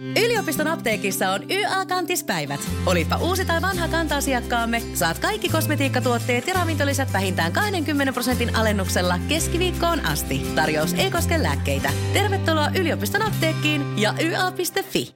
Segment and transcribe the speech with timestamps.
[0.00, 2.60] Yliopiston apteekissa on YA-kantispäivät.
[2.86, 10.06] Olipa uusi tai vanha kanta-asiakkaamme, saat kaikki kosmetiikkatuotteet ja ravintolisät vähintään 20 prosentin alennuksella keskiviikkoon
[10.06, 10.46] asti.
[10.54, 11.90] Tarjous ei koske lääkkeitä.
[12.12, 15.14] Tervetuloa yliopiston apteekkiin ja YA.fi.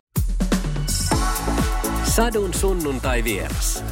[2.05, 3.85] Sadun sunnuntai vieras.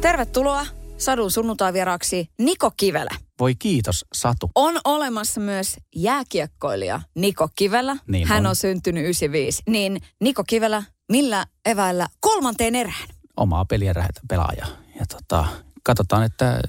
[0.00, 0.66] Tervetuloa
[0.96, 3.29] Sadun sunnuntai-vieraaksi Niko Kivelä.
[3.40, 4.50] Voi kiitos, Satu.
[4.54, 7.96] On olemassa myös jääkiekkoilija Niko Kivelä.
[8.08, 8.50] Niin Hän on.
[8.50, 9.62] on syntynyt 95.
[9.68, 13.08] Niin Niko Kivelä, millä eväillä kolmanteen erään?
[13.36, 14.66] Omaa peliä rähätä pelaaja.
[14.98, 15.46] Ja tota,
[15.82, 16.60] katsotaan, että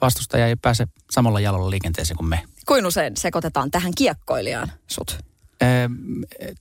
[0.00, 2.42] vastustaja ei pääse samalla jalalla liikenteeseen kuin me.
[2.66, 5.18] Kuin usein sekoitetaan tähän kiekkoilijaan sut?
[5.60, 5.88] Ee,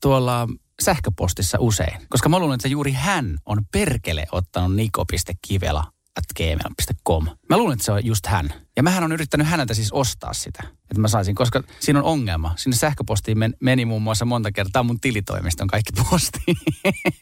[0.02, 0.48] tuolla
[0.82, 5.84] sähköpostissa usein, koska mä luulen, että juuri hän on perkele ottanut niko.kivela
[6.20, 7.28] at gmail.com.
[7.50, 8.54] Mä luulen, että se on just hän.
[8.76, 12.54] Ja mähän on yrittänyt häneltä siis ostaa sitä, että mä saisin, koska siinä on ongelma.
[12.58, 16.58] Sinne sähköpostiin men, meni muun muassa monta kertaa mun tilitoimiston kaikki postiin.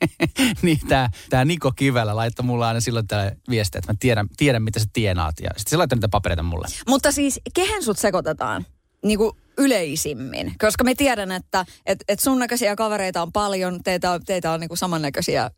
[0.62, 4.64] niin tää, tää Niko Kivelä laittoi mulle aina silloin täällä viestiä, että mä tiedän, tiedän
[4.64, 5.40] mitä sä tienaat.
[5.40, 6.68] Ja sitten se laittoi niitä papereita mulle.
[6.88, 8.66] Mutta siis kehen sut sekoitetaan?
[9.04, 10.54] Niin kuin yleisimmin.
[10.60, 14.68] Koska me tiedän, että et, et sun näköisiä kavereita on paljon, teitä, teitä on niin
[14.68, 15.52] kuin samannäköisiä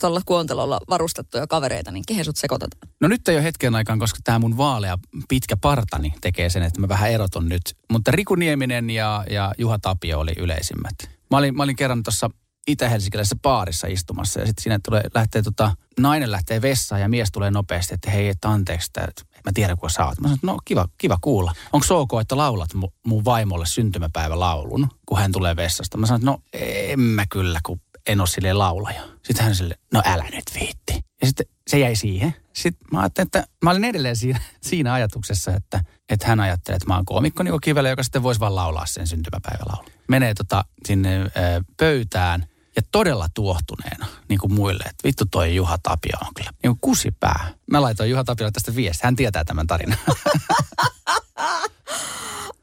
[0.00, 2.92] tuolla kuontelolla varustettuja kavereita, niin kehen sut sekoitetaan?
[3.00, 6.80] No nyt ei ole hetken aikaan, koska tämä mun vaalea pitkä partani tekee sen, että
[6.80, 7.62] mä vähän erotun nyt.
[7.92, 10.94] Mutta Riku Nieminen ja, ja Juha Tapio oli yleisimmät.
[11.30, 12.30] Mä olin, mä olin kerran tuossa
[12.66, 17.50] itä-helsinkiläisessä baarissa istumassa ja sitten siinä tulee, lähtee tota, nainen lähtee vessaan ja mies tulee
[17.50, 20.20] nopeasti, että hei, että anteeksi, että mä tiedän kuka sä oot.
[20.20, 21.52] Mä sanoin, no kiva, kiva kuulla.
[21.72, 25.98] Onko ok, että laulat mu, mun vaimolle syntymäpäivälaulun, kun hän tulee vessasta?
[25.98, 29.02] Mä sanoin, no en mä kyllä, kun en ole silleen laulaja.
[29.22, 31.04] Sitten hän sille, no älä nyt viitti.
[31.20, 32.34] Ja sitten se jäi siihen.
[32.52, 36.88] Sitten mä ajattelin, että mä olin edelleen siinä, siinä ajatuksessa, että, että hän ajattelee, että
[36.88, 39.90] mä oon koomikko Niko Kivelä, joka sitten voisi vaan laulaa sen syntymäpäivälaulun.
[40.08, 41.28] Menee tota sinne ö,
[41.76, 46.70] pöytään ja todella tuohtuneena, niin kuin muille, että vittu toi Juha Tapio on kyllä niin
[46.70, 47.54] kuin kusipää.
[47.70, 49.98] Mä laitoin Juha Tapiolle tästä viestiä, hän tietää tämän tarinan.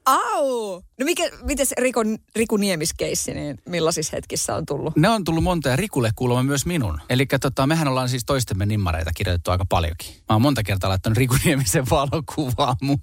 [0.06, 0.82] Au!
[1.00, 2.00] No mikä, mites Riku,
[2.36, 4.96] Riku Niemiskeissi, niin millaisissa hetkissä on tullut?
[4.96, 7.02] Ne on tullut monta ja Rikulle kuulemma myös minun.
[7.10, 10.08] Eli tota, mehän ollaan siis toistemme nimmareita kirjoitettu aika paljonkin.
[10.14, 13.00] Mä oon monta kertaa laittanut Riku Niemisen valokuvaa mun.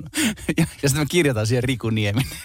[0.59, 2.39] Ja, ja sitten mä kirjoitan siihen Riku Nieminen.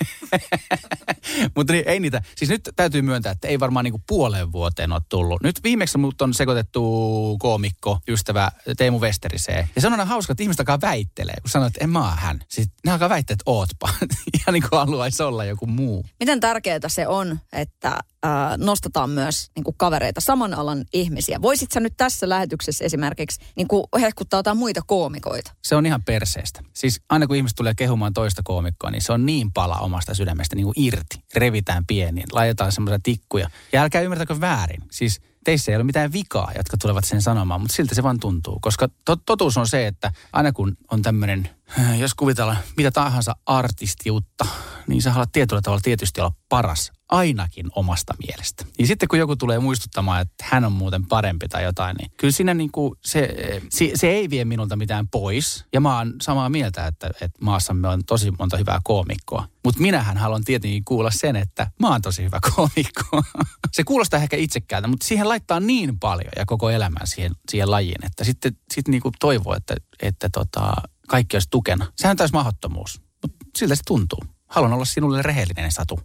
[1.55, 5.01] Mutta niin, ei niitä, siis nyt täytyy myöntää, että ei varmaan niinku puoleen vuoteen ole
[5.09, 5.43] tullut.
[5.43, 9.69] Nyt viimeksi mut on sekoitettu koomikko, ystävä Teemu Westeriseen.
[9.75, 12.39] Ja se on aina hauska, että ihmiset alkaa väittelee, kun sanoo, että en mä hän.
[12.47, 13.89] Sitten ne alkaa väittää, että ootpa.
[14.45, 16.05] Ihan niin kuin haluaisi olla joku muu.
[16.19, 21.41] Miten tärkeää se on, että äh, nostetaan myös niin kuin kavereita, saman alan ihmisiä?
[21.41, 25.51] Voisit sä nyt tässä lähetyksessä esimerkiksi niin kuin hehkuttaa jotain muita koomikoita?
[25.63, 26.61] Se on ihan perseestä.
[26.73, 30.55] Siis aina kun ihmiset tulee kehumaan toista koomikkoa, niin se on niin pala omasta sydämestä
[30.55, 31.19] niin kuin irti.
[31.35, 33.49] Revitään pieniin, laitetaan semmoisia tikkuja.
[33.73, 34.83] Ja älkää ymmärtäkö väärin.
[34.91, 38.59] Siis teissä ei ole mitään vikaa, jotka tulevat sen sanomaan, mutta siltä se vaan tuntuu.
[38.61, 41.49] Koska to- totuus on se, että aina kun on tämmöinen,
[41.99, 44.45] jos kuvitellaan mitä tahansa artistiutta,
[44.87, 48.65] niin sä haluat tietyllä tavalla tietysti olla paras ainakin omasta mielestä.
[48.79, 52.31] Ja sitten kun joku tulee muistuttamaan, että hän on muuten parempi tai jotain, niin kyllä
[52.31, 53.35] siinä niin kuin se,
[53.69, 55.65] se, se ei vie minulta mitään pois.
[55.73, 59.47] Ja mä oon samaa mieltä, että, että maassamme on tosi monta hyvää koomikkoa.
[59.63, 63.23] Mutta minähän haluan tietenkin kuulla sen, että mä oon tosi hyvä koomikko.
[63.71, 68.05] se kuulostaa ehkä itsekkäältä, mutta siihen laittaa niin paljon ja koko elämän siihen, siihen lajiin,
[68.05, 70.73] että sitten sit niinku toivoo, että, että tota,
[71.07, 71.91] kaikki olisi tukena.
[71.95, 74.19] Sehän on täys mahdottomuus, mutta siltä se tuntuu.
[74.47, 75.99] Haluan olla sinulle rehellinen, Satu.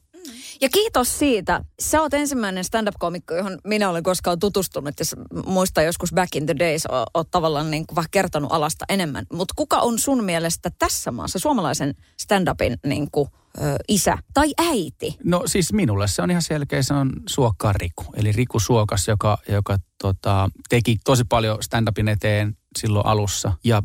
[0.60, 1.64] Ja kiitos siitä.
[1.80, 4.94] Sä oot ensimmäinen stand-up-komikko, johon minä olen koskaan tutustunut.
[4.98, 5.04] Ja
[5.46, 9.26] muistan joskus back in the days, o- oot tavallaan niin kuin vähän kertonut alasta enemmän.
[9.32, 13.28] Mutta kuka on sun mielestä tässä maassa suomalaisen stand-upin niin kuin,
[13.58, 15.16] ö, isä tai äiti?
[15.24, 18.04] No siis minulle se on ihan selkeä, se on Suokkaan Riku.
[18.16, 23.82] Eli Riku Suokas, joka, joka tota, teki tosi paljon stand-upin eteen silloin alussa ja,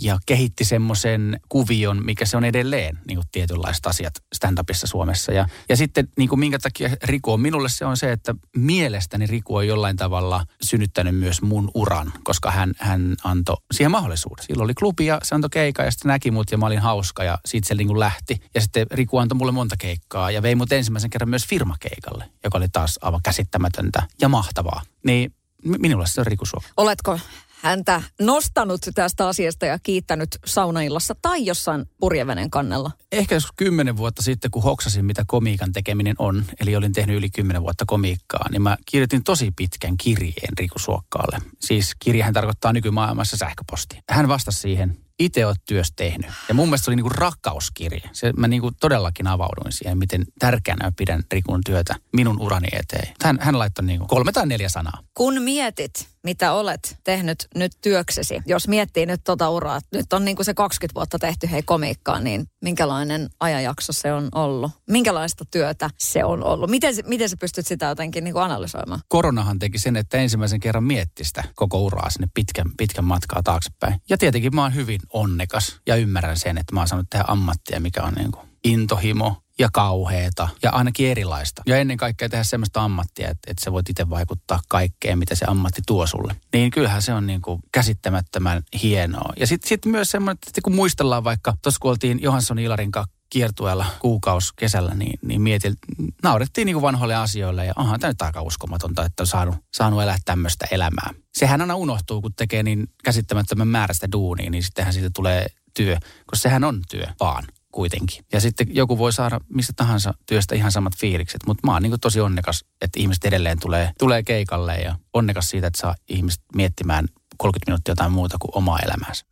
[0.00, 5.32] ja kehitti semmoisen kuvion, mikä se on edelleen, niin kuin tietynlaiset asiat stand-upissa Suomessa.
[5.32, 9.26] Ja, ja sitten niin kuin minkä takia Riku on minulle se on se, että mielestäni
[9.26, 14.44] Riku on jollain tavalla synnyttänyt myös mun uran, koska hän, hän antoi siihen mahdollisuuden.
[14.46, 17.24] Silloin oli klubi ja se antoi keikkaa ja sitten näki mut ja mä olin hauska
[17.24, 18.36] ja siitä se niin kuin lähti.
[18.54, 22.58] Ja sitten Riku antoi mulle monta keikkaa ja vei mut ensimmäisen kerran myös firmakeikalle, joka
[22.58, 24.82] oli taas aivan käsittämätöntä ja mahtavaa.
[25.04, 26.68] Niin mi- minulle se on Riku Suokka.
[26.76, 27.18] Oletko
[27.62, 32.90] häntä nostanut tästä asiasta ja kiittänyt saunaillassa tai jossain purjevenen kannella?
[33.12, 37.30] Ehkä joskus kymmenen vuotta sitten, kun hoksasin, mitä komiikan tekeminen on, eli olin tehnyt yli
[37.30, 41.38] kymmenen vuotta komiikkaa, niin mä kirjoitin tosi pitkän kirjeen Riku Suokkaalle.
[41.60, 43.98] Siis kirjahan tarkoittaa nykymaailmassa sähköposti.
[44.10, 46.30] Hän vastasi siihen itse oot työstä tehnyt.
[46.48, 48.10] Ja mun mielestä se oli niinku rakkauskirje.
[48.12, 53.14] Se, mä niinku todellakin avauduin siihen, miten tärkeänä mä pidän Rikun työtä minun urani eteen.
[53.24, 55.02] Hän, hän laittoi niinku kolme tai neljä sanaa.
[55.14, 60.44] Kun mietit, mitä olet tehnyt nyt työksesi, jos miettii nyt tota uraa, nyt on niinku
[60.44, 64.70] se 20 vuotta tehty hei komiikkaa, niin minkälainen ajanjakso se on ollut?
[64.90, 66.70] Minkälaista työtä se on ollut?
[66.70, 69.00] Miten, miten sä pystyt sitä jotenkin niinku analysoimaan?
[69.08, 74.00] Koronahan teki sen, että ensimmäisen kerran mietti sitä koko uraa sinne pitkän, pitkän matkaa taaksepäin.
[74.10, 77.80] Ja tietenkin mä oon hyvin onnekas ja ymmärrän sen, että mä oon saanut tehdä ammattia,
[77.80, 81.62] mikä on niin kuin intohimo ja kauheeta ja ainakin erilaista.
[81.66, 85.44] Ja ennen kaikkea tehdä semmoista ammattia, että, että sä voit itse vaikuttaa kaikkeen, mitä se
[85.48, 86.36] ammatti tuo sulle.
[86.52, 89.32] Niin kyllähän se on niin kuin käsittämättömän hienoa.
[89.40, 92.92] Ja sitten sit myös semmoinen, että kun muistellaan vaikka, tuossa kun oltiin Johansson Ilarin
[93.30, 95.74] kiertueella kuukaus kesällä, niin, niin mietin,
[96.22, 100.02] naurettiin niin kuin vanhoille asioille ja onhan tämä nyt aika uskomatonta, että on saanut, saanut
[100.02, 101.14] elää tämmöistä elämää.
[101.34, 105.96] Sehän aina unohtuu, kun tekee niin käsittämättömän määrästä duunia, niin sittenhän siitä tulee työ,
[106.26, 107.44] koska sehän on työ vaan
[107.78, 108.24] kuitenkin.
[108.32, 112.00] Ja sitten joku voi saada mistä tahansa työstä ihan samat fiilikset, mutta mä oon niin
[112.00, 117.06] tosi onnekas, että ihmiset edelleen tulee, tulee keikalle ja onnekas siitä, että saa ihmiset miettimään
[117.36, 119.24] 30 minuuttia jotain muuta kuin omaa elämäänsä.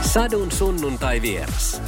[0.00, 1.82] Sadun sunnuntai vieras.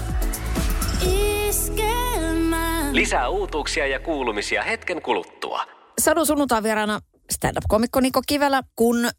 [2.93, 5.67] Lisää uutuuksia ja kuulumisia hetken kuluttua.
[6.01, 9.13] Sadun sunnuntai vieraana stand-up-komikko Niko Kivelä, kun äh,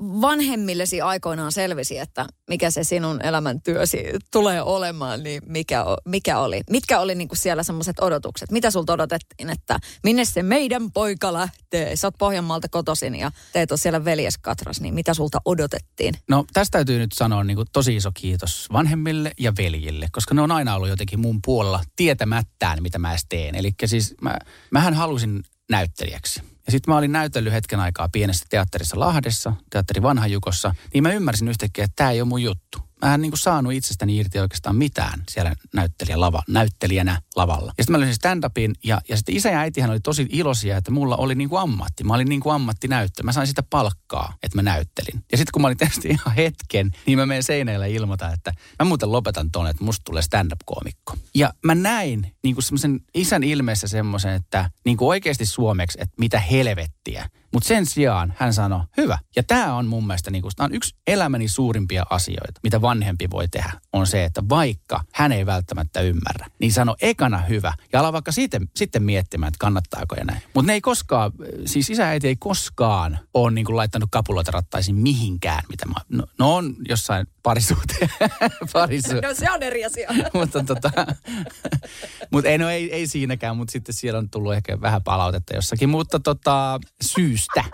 [0.00, 6.60] vanhemmillesi aikoinaan selvisi, että mikä se sinun elämäntyösi tulee olemaan, niin mikä, mikä oli?
[6.70, 8.50] Mitkä oli niinku siellä semmoiset odotukset?
[8.50, 11.96] Mitä sulta odotettiin, että minne se meidän poika lähtee?
[11.96, 16.14] Sä oot Pohjanmaalta kotoisin ja teet on siellä veljeskatras, niin mitä sulta odotettiin?
[16.28, 20.52] No tästä täytyy nyt sanoa niinku tosi iso kiitos vanhemmille ja veljille, koska ne on
[20.52, 23.54] aina ollut jotenkin mun puolella tietämättään, mitä mä edes teen.
[23.54, 24.38] Eli siis mä,
[24.70, 26.55] mähän halusin näyttelijäksi.
[26.66, 31.48] Ja sitten mä olin näytellyt hetken aikaa pienessä teatterissa Lahdessa, teatteri Vanhajukossa, niin mä ymmärsin
[31.48, 34.76] yhtäkkiä, että tämä ei ole mun juttu mä en niin kuin saanut itsestäni irti oikeastaan
[34.76, 37.72] mitään siellä näyttelijä lava, näyttelijänä lavalla.
[37.78, 40.90] Ja sitten mä löysin stand-upin ja, ja sitten isä ja äitihän oli tosi iloisia, että
[40.90, 42.04] mulla oli niin kuin ammatti.
[42.04, 43.22] Mä olin niin kuin ammattinäyttö.
[43.22, 45.24] Mä sain sitä palkkaa, että mä näyttelin.
[45.32, 48.84] Ja sitten kun mä olin tehnyt ihan hetken, niin mä menen seinällä ilmoitan, että mä
[48.84, 51.14] muuten lopetan tuonne, että musta tulee stand-up-koomikko.
[51.34, 56.14] Ja mä näin niin kuin semmoisen isän ilmeessä semmoisen, että niin kuin oikeasti suomeksi, että
[56.18, 57.28] mitä helvettiä.
[57.56, 59.18] Mutta sen sijaan hän sanoi, hyvä.
[59.36, 63.48] Ja tämä on mun mielestä niin kuin, on yksi elämäni suurimpia asioita, mitä vanhempi voi
[63.48, 67.72] tehdä, on se, että vaikka hän ei välttämättä ymmärrä, niin sano ekana hyvä.
[67.92, 70.42] Ja ala vaikka sitten, sitten miettimään, että kannattaako ja näin.
[70.54, 71.32] Mutta ne ei koskaan,
[71.66, 76.26] siis isä äiti ei koskaan ole niin kuin laittanut kapuloita rattaisiin mihinkään, mitä mä, no,
[76.38, 78.10] no on jossain parisuuteen.
[78.72, 79.22] parisuuteen.
[79.22, 80.10] no se on eri asia.
[80.38, 80.90] mutta tota,
[82.30, 85.88] mut ei, no ei, ei siinäkään, mutta sitten siellä on tullut ehkä vähän palautetta jossakin.
[85.88, 86.80] Mutta tota,
[87.54, 87.64] syystä.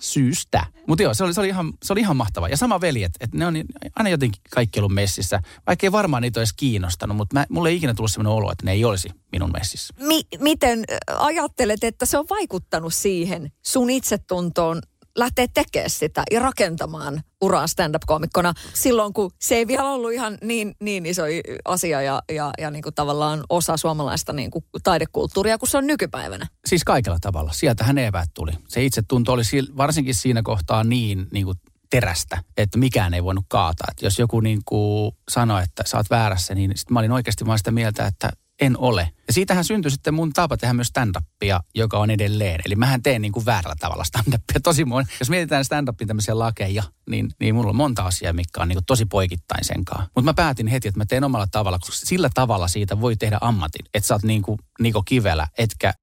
[0.00, 0.66] Syystä.
[0.86, 2.48] Mutta joo, se oli, se, oli ihan, se oli ihan mahtava.
[2.48, 3.54] Ja sama veljet, että ne on
[3.96, 5.40] aina jotenkin kaikki ollut messissä.
[5.66, 8.72] Vaikka ei varmaan niitä olisi kiinnostanut, mutta mulle ei ikinä tullut sellainen olo, että ne
[8.72, 9.94] ei olisi minun messissä.
[10.00, 10.84] Mi- miten
[11.18, 14.80] ajattelet, että se on vaikuttanut siihen sun itsetuntoon
[15.16, 20.74] lähteä tekemään sitä ja rakentamaan uraa stand-up-komikkona silloin, kun se ei vielä ollut ihan niin,
[20.80, 21.22] niin iso
[21.64, 25.86] asia ja, ja, ja niin kuin tavallaan osa suomalaista niin kuin taidekulttuuria kuin se on
[25.86, 26.46] nykypäivänä.
[26.66, 27.52] Siis kaikella tavalla.
[27.52, 28.52] Sieltähän eväät tuli.
[28.68, 29.42] Se itsetunto oli
[29.76, 31.58] varsinkin siinä kohtaa niin, niin kuin
[31.90, 33.88] terästä, että mikään ei voinut kaataa.
[33.90, 37.46] Että jos joku niin kuin sanoi, että sä oot väärässä, niin sit mä olin oikeasti
[37.46, 38.30] vaan sitä mieltä, että
[38.60, 39.10] en ole.
[39.26, 42.60] Ja siitähän syntyi sitten mun tapa tehdä myös stand-upia, joka on edelleen.
[42.66, 44.60] Eli mähän teen niin kuin väärällä tavalla stand-upia.
[44.62, 48.68] Tosi mon, jos mietitään stand-upin tämmöisiä lakeja, niin, niin mulla on monta asiaa, mikä on
[48.68, 50.02] niin kuin tosi poikittain senkaan.
[50.04, 53.38] Mutta mä päätin heti, että mä teen omalla tavalla, koska sillä tavalla siitä voi tehdä
[53.40, 53.86] ammatin.
[53.94, 55.94] Että sä oot niin kuin Niko Kivelä, etkä...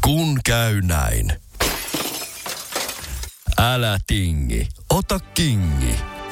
[0.00, 1.32] Kun käy näin.
[3.58, 6.17] Älä tingi, ota kingi.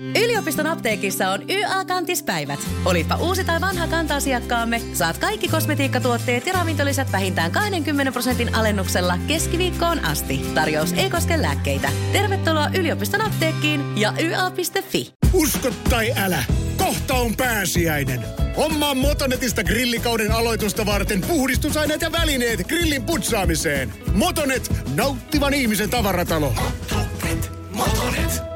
[0.00, 2.60] Yliopiston apteekissa on YA-kantispäivät.
[2.84, 10.04] Olipa uusi tai vanha kanta-asiakkaamme, saat kaikki kosmetiikkatuotteet ja ravintolisät vähintään 20 prosentin alennuksella keskiviikkoon
[10.04, 10.40] asti.
[10.54, 11.92] Tarjous ei koske lääkkeitä.
[12.12, 15.12] Tervetuloa yliopiston apteekkiin ja YA.fi.
[15.32, 16.44] Usko tai älä,
[16.76, 18.24] kohta on pääsiäinen.
[18.56, 23.92] Hommaa Motonetista grillikauden aloitusta varten puhdistusaineet ja välineet grillin putsaamiseen.
[24.12, 26.54] Motonet, nauttivan ihmisen tavaratalo.
[26.90, 28.49] Motonet, Motonet.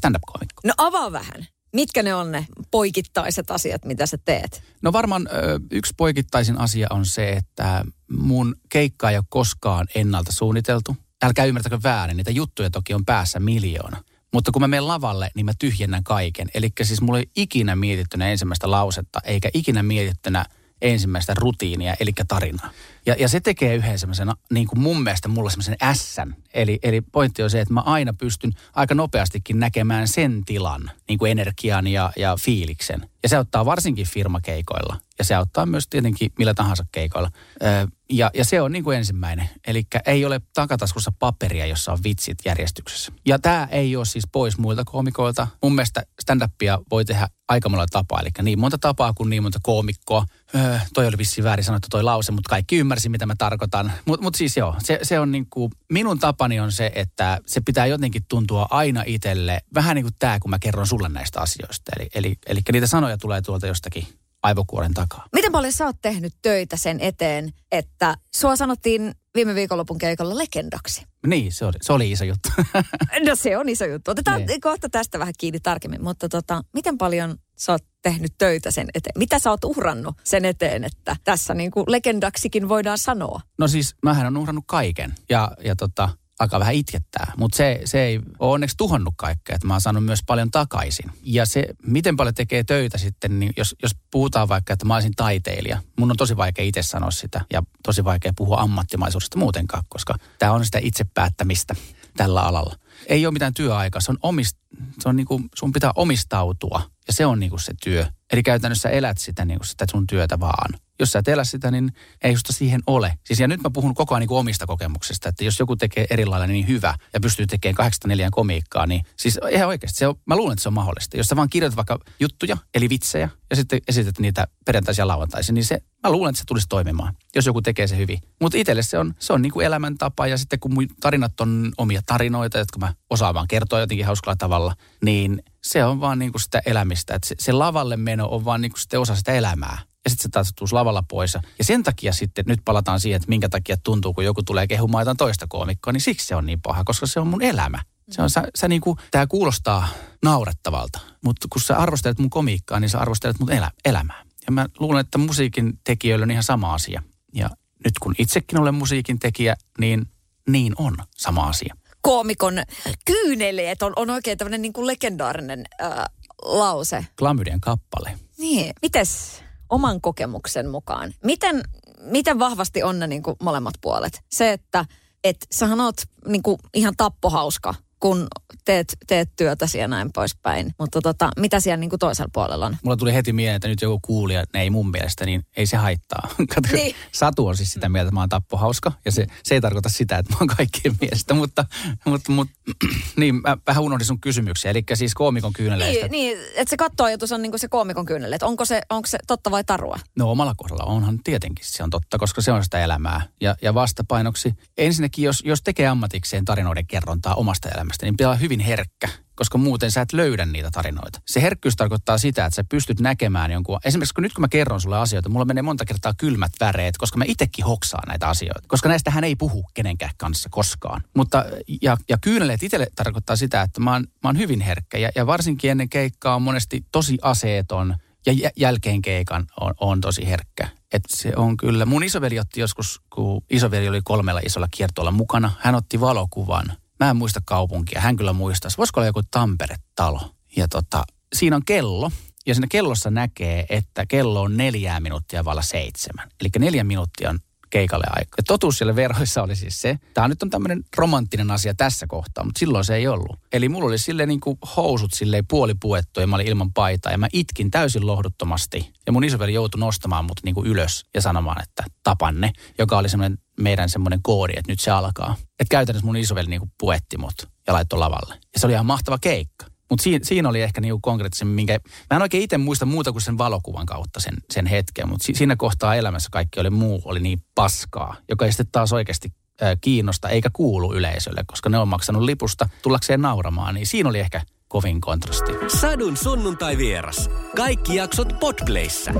[0.00, 0.60] Stand-up-komikko.
[0.64, 1.46] No avaa vähän.
[1.72, 4.62] Mitkä ne on ne poikittaiset asiat, mitä sä teet?
[4.82, 7.84] No varmaan ö, yksi poikittaisin asia on se, että
[8.18, 10.96] mun keikka ei ole koskaan ennalta suunniteltu.
[11.22, 14.02] Älkää ymmärtäkö väärin, niitä juttuja toki on päässä miljoona
[14.32, 16.48] Mutta kun mä menen lavalle, niin mä tyhjennän kaiken.
[16.54, 20.44] Eli siis mulla ei ikinä mietittynä ensimmäistä lausetta, eikä ikinä mietittynä
[20.82, 22.70] ensimmäistä rutiinia, eli tarinaa.
[23.06, 26.36] Ja, ja se tekee yhden semmoisen, niin kuin mun mielestä mulla semmoisen ässän.
[26.54, 31.18] Eli, eli pointti on se, että mä aina pystyn aika nopeastikin näkemään sen tilan, niin
[31.18, 33.08] kuin energian ja, ja fiiliksen.
[33.22, 34.96] Ja se ottaa varsinkin firmakeikoilla.
[35.18, 37.30] Ja se auttaa myös tietenkin millä tahansa keikoilla.
[37.62, 39.50] Öö, ja, ja se on niin kuin ensimmäinen.
[39.66, 43.12] Eli ei ole takataskussa paperia, jossa on vitsit järjestyksessä.
[43.26, 45.46] Ja tämä ei ole siis pois muilta koomikoilta.
[45.62, 48.20] Mun mielestä stand-upia voi tehdä aika monella tapaa.
[48.20, 50.24] Eli niin monta tapaa kuin niin monta koomikkoa.
[50.54, 53.92] Öö, toi oli vissiin väärin sanottu toi lause, mutta kaikki ymmärsi, mitä mä tarkoitan.
[54.04, 57.60] Mutta mut siis joo, se, se on niin kuin, minun tapani on se, että se
[57.60, 59.60] pitää jotenkin tuntua aina itselle.
[59.74, 61.92] Vähän niin kuin tämä, kun mä kerron sulle näistä asioista.
[61.96, 64.06] Eli, eli, eli niitä sanoja tulee tuolta jostakin
[64.42, 65.26] aivokuoren takaa.
[65.32, 71.06] Miten paljon sä oot tehnyt töitä sen eteen, että sua sanottiin viime viikonlopun keikalla legendaksi?
[71.26, 72.48] Niin, se oli, se oli iso juttu.
[73.26, 74.10] No se on iso juttu.
[74.10, 74.60] Otetaan Niin.
[74.60, 79.18] kohta tästä vähän kiinni tarkemmin, mutta tota, miten paljon sä oot tehnyt töitä sen eteen?
[79.18, 83.40] Mitä sä oot uhrannut sen eteen, että tässä niin kuin legendaksikin voidaan sanoa?
[83.58, 86.08] No siis, mähän on uhrannut kaiken ja, ja tota,
[86.40, 87.32] alkaa vähän itkettää.
[87.36, 91.10] Mutta se, se ei ole onneksi tuhonnut kaikkea, että mä oon saanut myös paljon takaisin.
[91.22, 95.14] Ja se, miten paljon tekee töitä sitten, niin jos, jos puhutaan vaikka, että mä olisin
[95.16, 100.14] taiteilija, mun on tosi vaikea itse sanoa sitä ja tosi vaikea puhua ammattimaisuudesta muutenkaan, koska
[100.38, 101.74] tämä on sitä itsepäättämistä
[102.16, 102.76] tällä alalla.
[103.06, 104.56] Ei ole mitään työaikaa, se on, omist,
[105.00, 108.06] se on niinku, sun pitää omistautua ja se on niinku se työ.
[108.32, 110.74] Eli käytännössä elät sitä, niinku sitä sun työtä vaan.
[111.00, 111.92] Jos sä et elä sitä, niin
[112.24, 113.18] ei susta siihen ole.
[113.26, 116.26] Siis ja nyt mä puhun koko ajan niinku omista kokemuksista, että jos joku tekee eri
[116.26, 120.36] lailla niin hyvä ja pystyy tekemään 84 komiikkaa, niin siis ihan oikeasti, se on, mä
[120.36, 121.16] luulen, että se on mahdollista.
[121.16, 125.54] Jos sä vaan kirjoitat vaikka juttuja, eli vitsejä, ja sitten esität niitä perjantaisin ja lauantaisin,
[125.54, 128.18] niin se, mä luulen, että se tulisi toimimaan, jos joku tekee se hyvin.
[128.40, 132.00] Mutta itselle se on, se on niinku elämäntapa, ja sitten kun mun tarinat on omia
[132.06, 136.62] tarinoita, jotka mä osaan vaan kertoa jotenkin hauskalla tavalla, niin se on vaan niinku sitä
[136.66, 137.14] elämistä.
[137.14, 139.78] Että se, se lavalle meno on vaan niinku sitten osa sitä elämää.
[140.04, 141.34] Ja sitten se taas tuus lavalla pois.
[141.34, 145.02] Ja sen takia sitten nyt palataan siihen, että minkä takia tuntuu, kun joku tulee kehumaan
[145.02, 147.78] jotain toista koomikkoa, niin siksi se on niin paha, koska se on mun elämä.
[148.10, 149.88] Se on, sä, sä niinku, tää kuulostaa
[150.22, 154.24] naurettavalta, mutta kun sä arvostelet mun komiikkaa, niin sä arvostelet mun elä, elämää.
[154.46, 157.02] Ja mä luulen, että musiikin tekijöillä on ihan sama asia.
[157.34, 157.50] Ja
[157.84, 160.06] nyt kun itsekin olen musiikin tekijä, niin
[160.48, 161.76] niin on sama asia.
[162.00, 162.62] Koomikon
[163.04, 166.04] kyyneleet on, on oikein tämmöinen niin kuin legendaarinen äh,
[166.42, 167.06] lause.
[167.18, 168.18] Klamydian kappale.
[168.38, 168.74] Niin.
[168.82, 171.14] Mites oman kokemuksen mukaan?
[171.24, 171.62] Miten,
[172.00, 174.24] miten vahvasti on ne niin kuin molemmat puolet?
[174.30, 174.84] Se, että
[175.24, 175.96] et sähän oot
[176.26, 178.26] niin kuin ihan tappohauska, kun
[178.64, 180.74] teet, teet työtäsi ja näin poispäin.
[180.78, 182.76] Mutta tota, mitä siellä niin kuin toisella puolella on?
[182.82, 185.76] Mulla tuli heti mieleen, että nyt joku kuulija, ne ei mun mielestä, niin ei se
[185.76, 186.28] haittaa.
[186.54, 186.94] Kato, Niin.
[187.12, 190.18] Satu on siis sitä mieltä, että mä oon tappohauska, ja se, se ei tarkoita sitä,
[190.18, 191.64] että mä oon kaikkien mielestä, mutta,
[192.04, 192.54] mutta, mutta
[193.16, 196.08] niin, mä vähän unohdin sun kysymyksiä, eli siis koomikon kyyneleistä.
[196.08, 198.34] Niin, niin että se kattoajatus on niin kuin se koomikon kyynele.
[198.34, 199.98] että Onko se, onko se totta vai tarua?
[200.16, 203.20] No omalla kohdalla onhan tietenkin se on totta, koska se on sitä elämää.
[203.40, 208.38] Ja, ja vastapainoksi, ensinnäkin jos, jos tekee ammatikseen tarinoiden kerrontaa omasta elämästä, niin pitää olla
[208.38, 211.20] hyvin herkkä, koska muuten sä et löydä niitä tarinoita.
[211.26, 214.80] Se herkkyys tarkoittaa sitä, että sä pystyt näkemään jonkun, esimerkiksi kun nyt kun mä kerron
[214.80, 218.68] sulle asioita, mulla menee monta kertaa kylmät väreet, koska mä itsekin hoksaan näitä asioita.
[218.68, 221.02] Koska näistähän ei puhu kenenkään kanssa koskaan.
[221.16, 221.44] Mutta,
[221.82, 225.26] ja, ja kyyneleet itselle tarkoittaa sitä, että mä oon, mä oon hyvin herkkä ja, ja
[225.26, 230.68] varsinkin ennen keikkaa on monesti tosi aseeton ja jä- jälkeen keikan on, on tosi herkkä.
[230.92, 231.86] Et se on kyllä.
[231.86, 236.72] Mun isoveli otti joskus, kun isoveli oli kolmella isolla kiertoilla mukana, hän otti valokuvan.
[237.00, 238.78] Mä en muista kaupunkia, hän kyllä muistaisi.
[238.78, 240.34] Voisiko olla joku Tampere-talo?
[240.56, 242.10] Ja tota, siinä on kello,
[242.46, 246.28] ja siinä kellossa näkee, että kello on neljää minuuttia valla seitsemän.
[246.40, 247.38] Eli neljä minuuttia on
[247.70, 248.34] keikalle aika.
[248.36, 252.44] Ja totuus siellä verhoissa oli siis se, tämä nyt on tämmöinen romanttinen asia tässä kohtaa,
[252.44, 253.38] mutta silloin se ei ollut.
[253.52, 257.18] Eli mulla oli silleen niin kuin housut silleen puolipuettu ja mä olin ilman paitaa ja
[257.18, 258.92] mä itkin täysin lohduttomasti.
[259.06, 263.08] Ja mun isoveli joutui nostamaan mut niin kuin ylös ja sanomaan, että tapanne, joka oli
[263.08, 265.36] semmoinen meidän semmoinen koodi, että nyt se alkaa.
[265.40, 268.34] Että käytännössä mun isoveli niin kuin puetti mut ja laittoi lavalle.
[268.34, 269.66] Ja se oli ihan mahtava keikka.
[269.90, 271.80] Mutta siinä, siinä oli ehkä niinku konkreettisemmin, minkä...
[272.10, 275.34] Mä en oikein itse muista muuta kuin sen valokuvan kautta sen, sen hetken, mutta si,
[275.34, 279.32] siinä kohtaa elämässä kaikki oli muu, oli niin paskaa, joka ei sitten taas oikeasti
[279.62, 284.18] äh, kiinnosta eikä kuulu yleisölle, koska ne on maksanut lipusta tullakseen nauramaan, niin siinä oli
[284.18, 285.52] ehkä kovin kontrasti.
[285.80, 287.30] Sadun sunnuntai vieras.
[287.56, 289.14] Kaikki jaksot Podplayssä.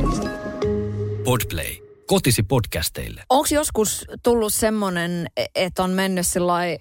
[1.24, 1.89] Podplay.
[2.10, 3.22] Kotisi podcasteille.
[3.28, 6.26] Onko joskus tullut semmoinen, että on mennyt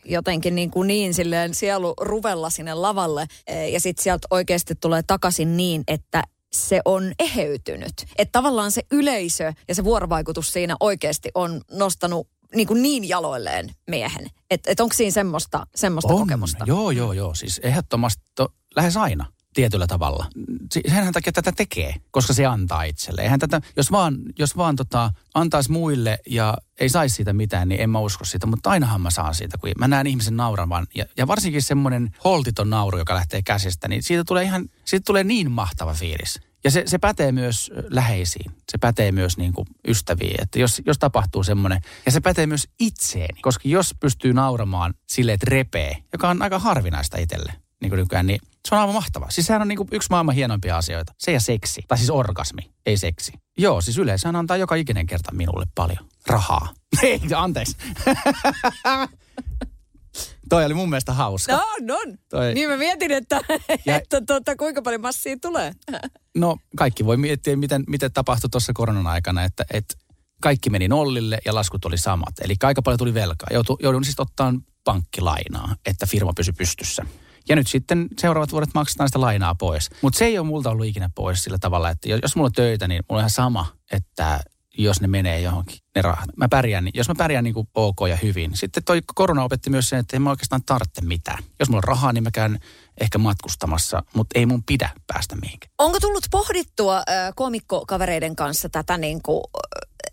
[0.06, 5.04] jotenkin niin, kuin niin silleen sielu ruvella sinne lavalle eh, ja sitten sieltä oikeasti tulee
[5.04, 7.94] takaisin niin, että se on eheytynyt.
[8.18, 13.70] Että tavallaan se yleisö ja se vuorovaikutus siinä oikeasti on nostanut niin, kuin niin jaloilleen
[13.88, 14.28] miehen.
[14.52, 16.20] Että et onko siinä semmoista, semmoista On.
[16.20, 16.66] kokemusta?
[16.68, 17.36] Joo, joo, joo.
[17.36, 20.26] Siis ehdottomasti to, lähes aina tietyllä tavalla.
[20.88, 23.22] Senhän takia tätä tekee, koska se antaa itselle.
[23.22, 27.82] Eihän tätä, jos vaan, jos vaan tota, antaisi muille ja ei saisi siitä mitään, niin
[27.82, 28.48] en mä usko sitä.
[28.48, 30.88] Mutta ainahan mä saan siitä, kun mä näen ihmisen nauravan.
[30.96, 35.24] Ja, ja varsinkin semmoinen holtiton nauru, joka lähtee käsistä, niin siitä tulee ihan, siitä tulee
[35.24, 36.40] niin mahtava fiilis.
[36.64, 38.52] Ja se, se pätee myös läheisiin.
[38.72, 40.42] Se pätee myös niin kuin ystäviin.
[40.42, 43.42] Että jos, jos tapahtuu semmoinen, ja se pätee myös itseeni.
[43.42, 48.28] Koska jos pystyy nauramaan sille, että repee, joka on aika harvinaista itselle, niin kuin nykyään,
[48.28, 49.30] niin se on aivan mahtavaa.
[49.32, 51.14] Siis sehän on niin kuin yksi maailman hienoimpia asioita.
[51.18, 51.82] Se ja seksi.
[51.88, 53.32] Tai siis orgasmi, ei seksi.
[53.58, 56.74] Joo, siis yleensä antaa joka ikinen kerta minulle paljon rahaa.
[57.04, 57.78] Ei, anteeksi.
[60.50, 61.52] Toi oli mun mielestä hauska.
[61.82, 62.18] No, on.
[62.30, 63.42] Toi- Niin mä mietin, että,
[63.86, 65.74] Ja- että tota, kuinka paljon massia tulee.
[66.38, 69.96] No kaikki voi miettiä, miten, miten tapahtui tuossa koronan aikana, että, että
[70.42, 72.34] kaikki meni nollille ja laskut oli samat.
[72.42, 73.48] Eli aika paljon tuli velkaa.
[73.52, 77.06] Joutu, joudun siis ottamaan pankkilainaa, että firma pysy pystyssä.
[77.50, 79.90] Ja nyt sitten seuraavat vuodet maksetaan sitä lainaa pois.
[80.02, 82.88] Mutta se ei ole multa ollut ikinä pois sillä tavalla, että jos mulla on töitä,
[82.88, 84.40] niin mulla on ihan sama, että
[84.78, 86.30] jos ne menee johonkin, ne rahat.
[86.38, 88.52] Mä pärjään, niin- jos mä pärjään niin kuin ok ja hyvin.
[88.54, 91.44] Sitten toi korona opetti myös sen, että en mä oikeastaan tarvitse mitään.
[91.60, 92.60] Jos mulla on rahaa, niin mä käyn
[93.02, 95.72] ehkä matkustamassa, mutta ei mun pidä päästä mihinkään.
[95.78, 97.04] Onko tullut pohdittua äh,
[97.36, 99.22] komikkokavereiden kanssa tätä, niin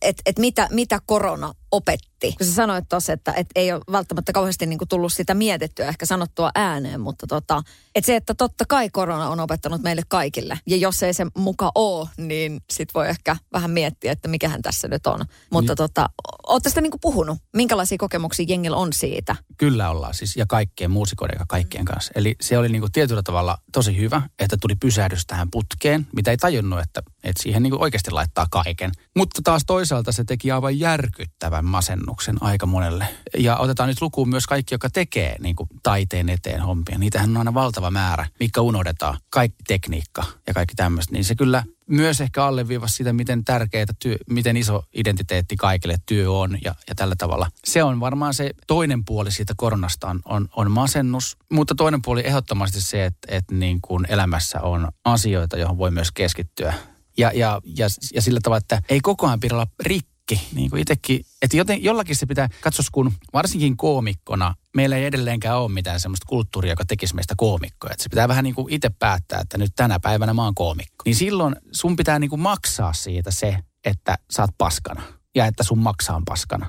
[0.02, 2.34] että et mitä, mitä korona opetti?
[2.38, 5.88] Kun sä sanoit tuossa, että et ei ole välttämättä kauheasti niin kuin tullut sitä mietittyä,
[5.88, 7.62] ehkä sanottua ääneen, mutta tota,
[7.94, 10.58] että se, että totta kai korona on opettanut meille kaikille.
[10.66, 14.88] Ja jos ei se muka ole, niin sit voi ehkä vähän miettiä, että mikähän tässä
[14.88, 15.24] nyt on.
[15.50, 16.08] Mutta Tota,
[16.46, 17.38] ootte sitä niin kuin puhunut?
[17.56, 19.36] Minkälaisia kokemuksia jengillä on siitä?
[19.58, 22.12] Kyllä ollaan siis, ja kaikkien muusikoiden ja kaikkien kanssa.
[22.14, 26.36] Eli se oli niinku tietyllä tavalla tosi hyvä, että tuli pysähdys tähän putkeen, mitä ei
[26.36, 28.92] tajunnut, että, että siihen niinku oikeasti laittaa kaiken.
[29.16, 33.08] Mutta taas toisaalta se teki aivan järkyttävän masennuksen aika monelle.
[33.38, 36.98] Ja otetaan nyt lukuun myös kaikki, jotka tekee niinku taiteen eteen hommia.
[36.98, 39.18] Niitähän on aina valtava määrä, mikä unohdetaan.
[39.30, 41.12] Kaikki tekniikka ja kaikki tämmöistä.
[41.12, 46.32] Niin se kyllä myös ehkä alleviivasi sitä, miten tärkeää, työ, miten iso identiteetti kaikille työ
[46.32, 47.50] on ja, ja tällä tavalla.
[47.64, 52.26] Se on varmaan se toinen puoli siitä koronasta on, on, on masennus, mutta toinen puoli
[52.26, 56.74] ehdottomasti se, että, että niin kuin elämässä on asioita, johon voi myös keskittyä.
[57.18, 60.15] Ja, ja, ja, ja sillä tavalla, että ei koko ajan pidä olla rikki.
[60.34, 65.58] Niin kuin itsekin, että joten, jollakin se pitää, katsos kun varsinkin koomikkona, meillä ei edelleenkään
[65.58, 67.92] ole mitään semmoista kulttuuria, joka tekisi meistä koomikkoja.
[67.92, 71.02] Että se pitää vähän niin kuin itse päättää, että nyt tänä päivänä mä oon koomikko.
[71.04, 75.02] Niin silloin sun pitää niin kuin maksaa siitä se, että sä oot paskana
[75.34, 76.66] ja että sun maksaa on paskana.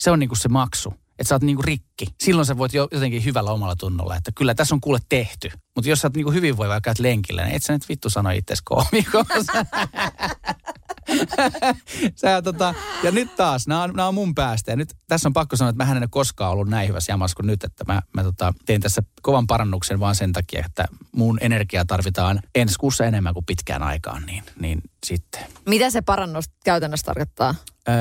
[0.00, 0.94] Se on niin kuin se maksu.
[1.18, 2.06] Että sä oot niinku rikki.
[2.20, 5.50] Silloin sä voit jo jotenkin hyvällä omalla tunnolla, että kyllä tässä on kuule tehty.
[5.76, 8.30] Mutta jos sä oot niinku hyvinvoiva ja käyt lenkillä, niin et sä nyt vittu sano
[8.30, 9.52] itses koomikossa.
[12.20, 14.72] Sä, tota, ja nyt taas, nämä on, on mun päästä.
[14.72, 17.34] Ja nyt tässä on pakko sanoa, että mä en ole koskaan ollut näin hyvässä jamassa
[17.34, 21.38] kuin nyt, että mä, mä tota, tein tässä kovan parannuksen vaan sen takia, että mun
[21.40, 27.04] energiaa tarvitaan ensi kuussa enemmän kuin pitkään aikaan, niin, niin sitten Mitä se parannus käytännössä
[27.04, 27.54] tarkoittaa?
[27.88, 27.94] öö,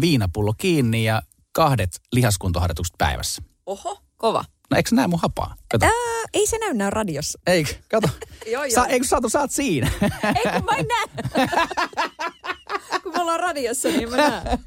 [0.00, 3.42] viinapullo kiinni ja kahdet lihaskuntoharjoitukset päivässä.
[3.66, 4.44] Oho, kova.
[4.70, 5.54] No eikö näe mun hapaa?
[5.70, 5.86] Kato.
[5.86, 7.38] Ää, ei se näy näy radiossa.
[7.46, 7.70] Eikö?
[7.90, 8.08] Kato.
[8.52, 8.74] Joo, joo.
[8.74, 9.90] Sa, eikö Satu, sä oot siinä?
[10.44, 11.48] Ei kun mä en näe.
[13.02, 14.58] kun me ollaan radiossa, niin mä näen.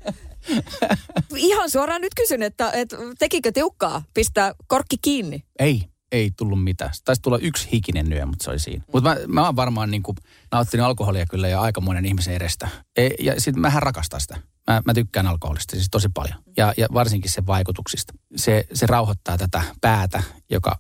[1.36, 5.44] Ihan suoraan nyt kysyn, että, että tekikö tiukkaa pistää korkki kiinni?
[5.60, 6.92] ei, ei tullut mitään.
[7.06, 8.84] Taisi tulla yksi hikinen yö, mutta se oli siinä.
[8.94, 10.18] Mutta mä, mä oon varmaan niin kuin,
[10.52, 12.68] nauttinut alkoholia kyllä ja aika monen ihmisen edestä.
[12.98, 14.38] E, ja sitten mähän rakastan sitä.
[14.68, 16.44] Mä, mä tykkään alkoholista siis tosi paljon.
[16.58, 18.14] Ja, ja varsinkin sen vaikutuksista.
[18.36, 20.80] Se, se rauhoittaa tätä päätä, joka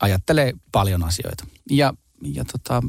[0.00, 1.46] ajattelee paljon asioita.
[1.70, 2.82] Ja, ja tota,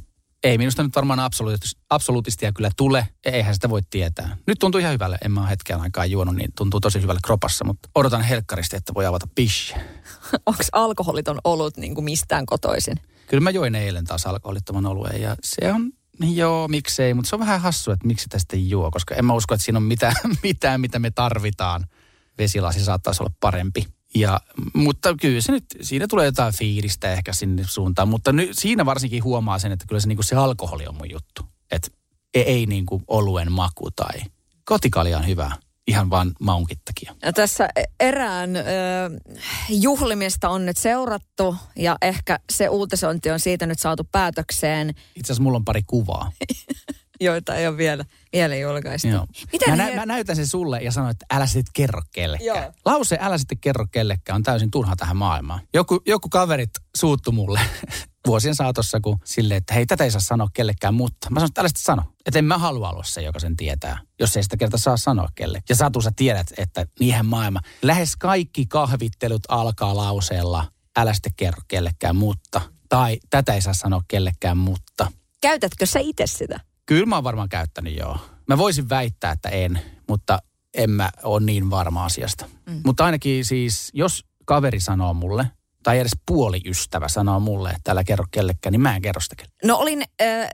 [0.43, 3.07] ei minusta nyt varmaan absoluutis, absoluutistia kyllä tule.
[3.25, 4.37] Eihän sitä voi tietää.
[4.47, 5.17] Nyt tuntuu ihan hyvälle.
[5.25, 7.65] En mä ole hetken aikaa juonut, niin tuntuu tosi hyvälle kropassa.
[7.65, 9.77] Mutta odotan helkkaristi, että voi avata pish.
[10.45, 12.99] Onko alkoholiton olut niin kuin mistään kotoisin?
[13.27, 17.39] Kyllä mä join eilen taas alkoholittoman oluen ja se on, joo, miksei, mutta se on
[17.39, 20.15] vähän hassu, että miksi tästä ei juo, koska en mä usko, että siinä on mitään,
[20.43, 21.85] mitään mitä me tarvitaan.
[22.37, 23.87] Vesilasi saattaisi olla parempi.
[24.15, 24.39] Ja,
[24.73, 29.23] mutta kyllä se nyt, siinä tulee jotain fiilistä ehkä sinne suuntaan, mutta nyt, siinä varsinkin
[29.23, 31.41] huomaa sen, että kyllä se, niin kuin se alkoholi on mun juttu.
[31.71, 31.87] Että
[32.33, 34.19] ei, ei niin kuin oluen maku tai
[34.65, 35.51] kotikalja on hyvä,
[35.87, 37.15] ihan vaan maunkin takia.
[37.21, 37.69] Ja tässä
[37.99, 38.61] erään ö,
[39.69, 44.89] juhlimista on nyt seurattu ja ehkä se uutisointi on siitä nyt saatu päätökseen.
[44.89, 46.31] Itse asiassa mulla on pari kuvaa.
[47.21, 49.07] joita ei ole vielä, vielä julkaistu.
[49.07, 49.25] Joo.
[49.51, 52.63] Miten mä, nä- he- mä näytän sen sulle ja sanon, että älä sitten kerro kellekään.
[52.63, 52.73] Joo.
[52.85, 55.61] Lause älä sitten kerro kellekään on täysin turha tähän maailmaan.
[55.73, 57.59] Joku, joku kaverit suuttu mulle
[58.27, 61.61] vuosien saatossa, kun silleen, että hei, tätä ei saa sanoa kellekään, mutta mä sanon, että
[61.61, 62.03] älä sitten sano.
[62.25, 65.27] Että en mä halua olla se, joka sen tietää, jos ei sitä kerta saa sanoa
[65.35, 65.63] kelle.
[65.69, 67.59] Ja Satu, sä tiedät, että niihin maailma.
[67.81, 72.61] Lähes kaikki kahvittelut alkaa lauseella, älä sitten kerro kellekään, mutta.
[72.89, 75.11] Tai tätä ei saa sanoa kellekään, mutta.
[75.41, 76.59] Käytätkö sä itse sitä?
[76.87, 78.17] Kyllä mä oon varmaan käyttänyt joo.
[78.47, 80.39] Mä voisin väittää, että en, mutta
[80.73, 82.45] en mä ole niin varma asiasta.
[82.69, 82.81] Mm.
[82.85, 85.47] Mutta ainakin siis, jos kaveri sanoo mulle,
[85.83, 89.67] tai edes puoliystävä sanoo mulle, että älä kerro kellekään, niin mä en kerro sitä kellekään.
[89.67, 90.49] No olin, äh,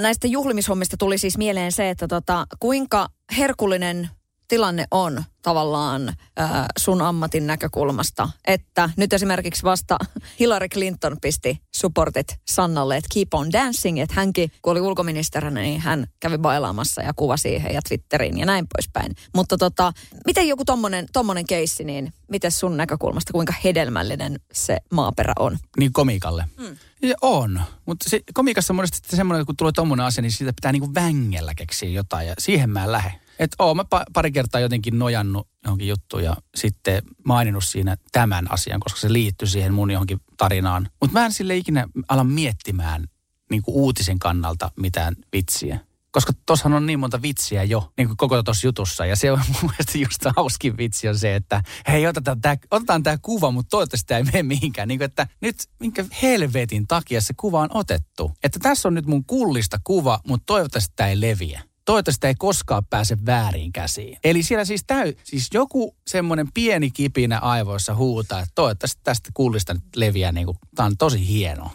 [0.00, 4.10] näistä juhlimishommista tuli siis mieleen se, että tota, kuinka herkullinen
[4.48, 8.28] tilanne on tavallaan äh, sun ammatin näkökulmasta.
[8.46, 9.98] Että nyt esimerkiksi vasta
[10.40, 15.80] Hillary Clinton pisti supportit Sannalle, että keep on dancing, että hänkin, kun oli ulkoministerinä, niin
[15.80, 19.14] hän kävi bailaamassa ja kuva siihen ja Twitteriin ja näin poispäin.
[19.34, 19.92] Mutta tota,
[20.26, 25.58] miten joku tommonen, tommonen keissi, niin miten sun näkökulmasta, kuinka hedelmällinen se maaperä on?
[25.78, 26.44] Niin komikalle.
[26.58, 26.76] Mm.
[27.02, 27.60] Ja on.
[27.86, 30.94] Mutta se, komikassa on monesti semmoinen, että kun tulee tommonen asia, niin siitä pitää niinku
[30.94, 33.23] vängellä keksiä jotain ja siihen mä en lähde.
[33.38, 38.52] Että oon mä pa- pari kertaa jotenkin nojannut johonkin juttuun ja sitten maininnut siinä tämän
[38.52, 40.88] asian, koska se liittyy siihen mun johonkin tarinaan.
[41.00, 43.04] Mutta mä en sille ikinä ala miettimään
[43.50, 45.80] niinku uutisen kannalta mitään vitsiä.
[46.10, 49.06] Koska tossahan on niin monta vitsiä jo niin kuin koko tuossa jutussa.
[49.06, 53.02] Ja se on mun mielestä just hauskin vitsi on se, että hei otetaan tämä otetaan
[53.02, 54.88] tää kuva, mutta toivottavasti tämä ei mene mihinkään.
[54.88, 58.32] Niin kuin, että nyt minkä helvetin takia se kuva on otettu.
[58.42, 61.62] Että tässä on nyt mun kullista kuva, mutta toivottavasti tämä ei leviä.
[61.84, 64.18] Toivottavasti ei koskaan pääse väärin käsiin.
[64.24, 69.74] Eli siellä siis, täy, siis joku semmoinen pieni kipinä aivoissa huutaa, että toivottavasti tästä kullista
[69.74, 71.70] nyt leviää niin kuin, tämä on tosi hieno.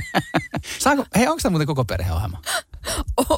[0.78, 2.42] Saanko, hei onko tämä muuten koko perheohjelma?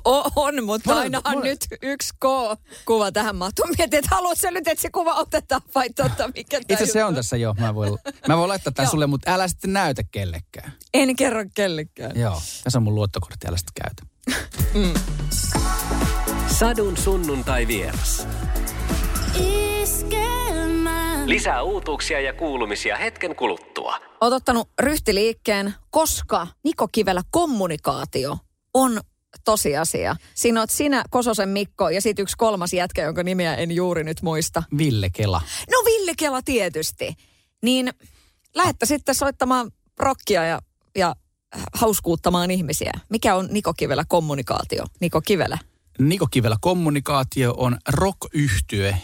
[0.04, 3.66] O- on, mutta Mulla- ainahan mulla- nyt yksi K-kuva tähän mahtuu.
[3.78, 7.36] Mietin, että haluatko nyt, että se kuva otetaan vai totta, mikä Itse se on tässä
[7.36, 7.54] jo.
[7.58, 10.72] Mä voin, mä voin laittaa tämän sulle, mutta älä sitten näytä kellekään.
[10.94, 12.20] En kerro kellekään.
[12.20, 12.42] Joo.
[12.64, 14.09] Tässä on mun luottokortti, älä sitten käytä.
[16.46, 18.26] Sadun sunnuntai vieras.
[21.24, 23.98] Lisää uutuuksia ja kuulumisia hetken kuluttua.
[24.20, 28.38] Oot ottanut ryhtiliikkeen, koska Niko Kivelä kommunikaatio
[28.74, 29.00] on
[29.44, 30.16] tosiasia.
[30.34, 34.22] Siinä oot sinä, Kososen Mikko ja sitten yksi kolmas jätkä, jonka nimeä en juuri nyt
[34.22, 34.62] muista.
[34.78, 35.40] Ville Kela.
[35.70, 37.14] No Ville Kela tietysti.
[37.62, 37.90] Niin
[38.54, 40.58] lähette sitten soittamaan rockia ja,
[40.96, 41.14] ja
[41.74, 42.92] hauskuuttamaan ihmisiä.
[43.08, 44.84] Mikä on Niko Kivelä kommunikaatio?
[45.00, 45.58] Niko Kivelä.
[45.98, 48.18] Niko Kivelä kommunikaatio on rock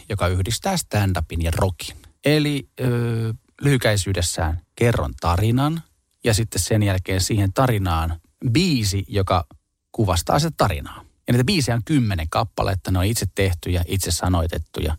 [0.09, 1.97] joka yhdistää stand-upin ja rockin.
[2.25, 5.83] Eli öö, lyhykäisyydessään kerron tarinan
[6.25, 9.47] ja sitten sen jälkeen siihen tarinaan biisi, joka
[9.93, 11.05] kuvastaa sitä tarinaa.
[11.27, 14.97] Ja niitä biisejä on kymmenen kappaletta, ne on itse tehtyjä, itse sanoitettuja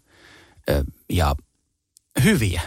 [0.70, 1.36] öö, ja
[2.24, 2.62] hyviä.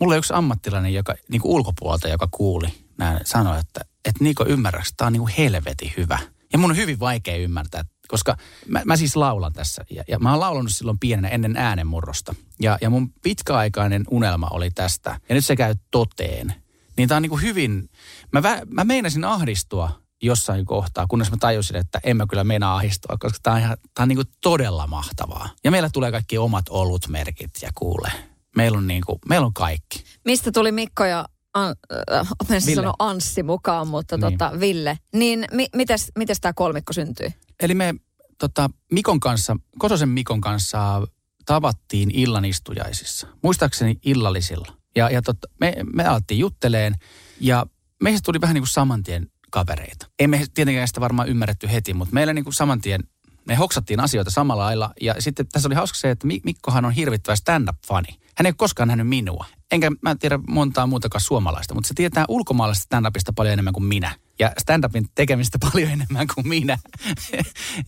[0.00, 4.92] Mulla on yksi ammattilainen, joka niin ulkopuolelta, joka kuuli, näin, sanoi, että, että Niko ymmärräks,
[4.96, 6.18] tämä on niin kuin helvetin hyvä.
[6.52, 8.36] Ja mun on hyvin vaikea ymmärtää, koska
[8.68, 9.84] mä, mä siis laulan tässä.
[9.90, 12.34] Ja, ja mä oon laulanut silloin pienenä ennen äänenmurrosta.
[12.60, 15.20] Ja, ja mun pitkäaikainen unelma oli tästä.
[15.28, 16.54] Ja nyt se käy toteen.
[16.96, 17.90] Niin tää on niin kuin hyvin,
[18.32, 22.76] mä, vä, mä meinasin ahdistua jossain kohtaa, kunnes mä tajusin, että en mä kyllä meinaa
[22.76, 25.48] ahdistua, koska tää on, ihan, tää on niin kuin todella mahtavaa.
[25.64, 28.12] Ja meillä tulee kaikki omat olutmerkit ja kuule.
[28.56, 30.04] Meillä on, niin kuin, meillä on kaikki.
[30.24, 31.74] Mistä tuli Mikko ja An,
[32.12, 32.74] äh, mä en Ville.
[32.74, 34.38] sano Anssi mukaan, mutta Niin.
[34.38, 34.98] tota, Ville.
[35.14, 37.34] Niin mi, mites, mites tämä kolmikko syntyi?
[37.60, 37.94] Eli me
[38.38, 41.02] tota, Mikon kanssa, Kososen Mikon kanssa
[41.46, 43.26] tavattiin illanistujaisissa.
[43.42, 44.72] Muistaakseni illallisilla.
[44.96, 46.94] Ja, ja tota, me, me alettiin jutteleen
[47.40, 47.66] ja
[48.02, 50.06] meistä tuli vähän niin kuin samantien kavereita.
[50.18, 53.00] Emme tietenkään sitä varmaan ymmärretty heti, mutta meillä niin kuin samantien,
[53.46, 54.92] me hoksattiin asioita samalla lailla.
[55.00, 58.08] Ja sitten tässä oli hauska se, että Mi- Mikkohan on hirvittävä stand-up-fani.
[58.36, 59.46] Hän ei ole koskaan nähnyt minua.
[59.72, 64.14] Enkä mä tiedä montaa muutakaan suomalaista, mutta se tietää ulkomaalaisesta stand-upista paljon enemmän kuin minä.
[64.38, 66.78] Ja stand-upin tekemistä paljon enemmän kuin minä.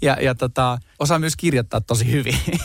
[0.02, 2.38] ja ja tota, osaa myös kirjoittaa tosi hyvin.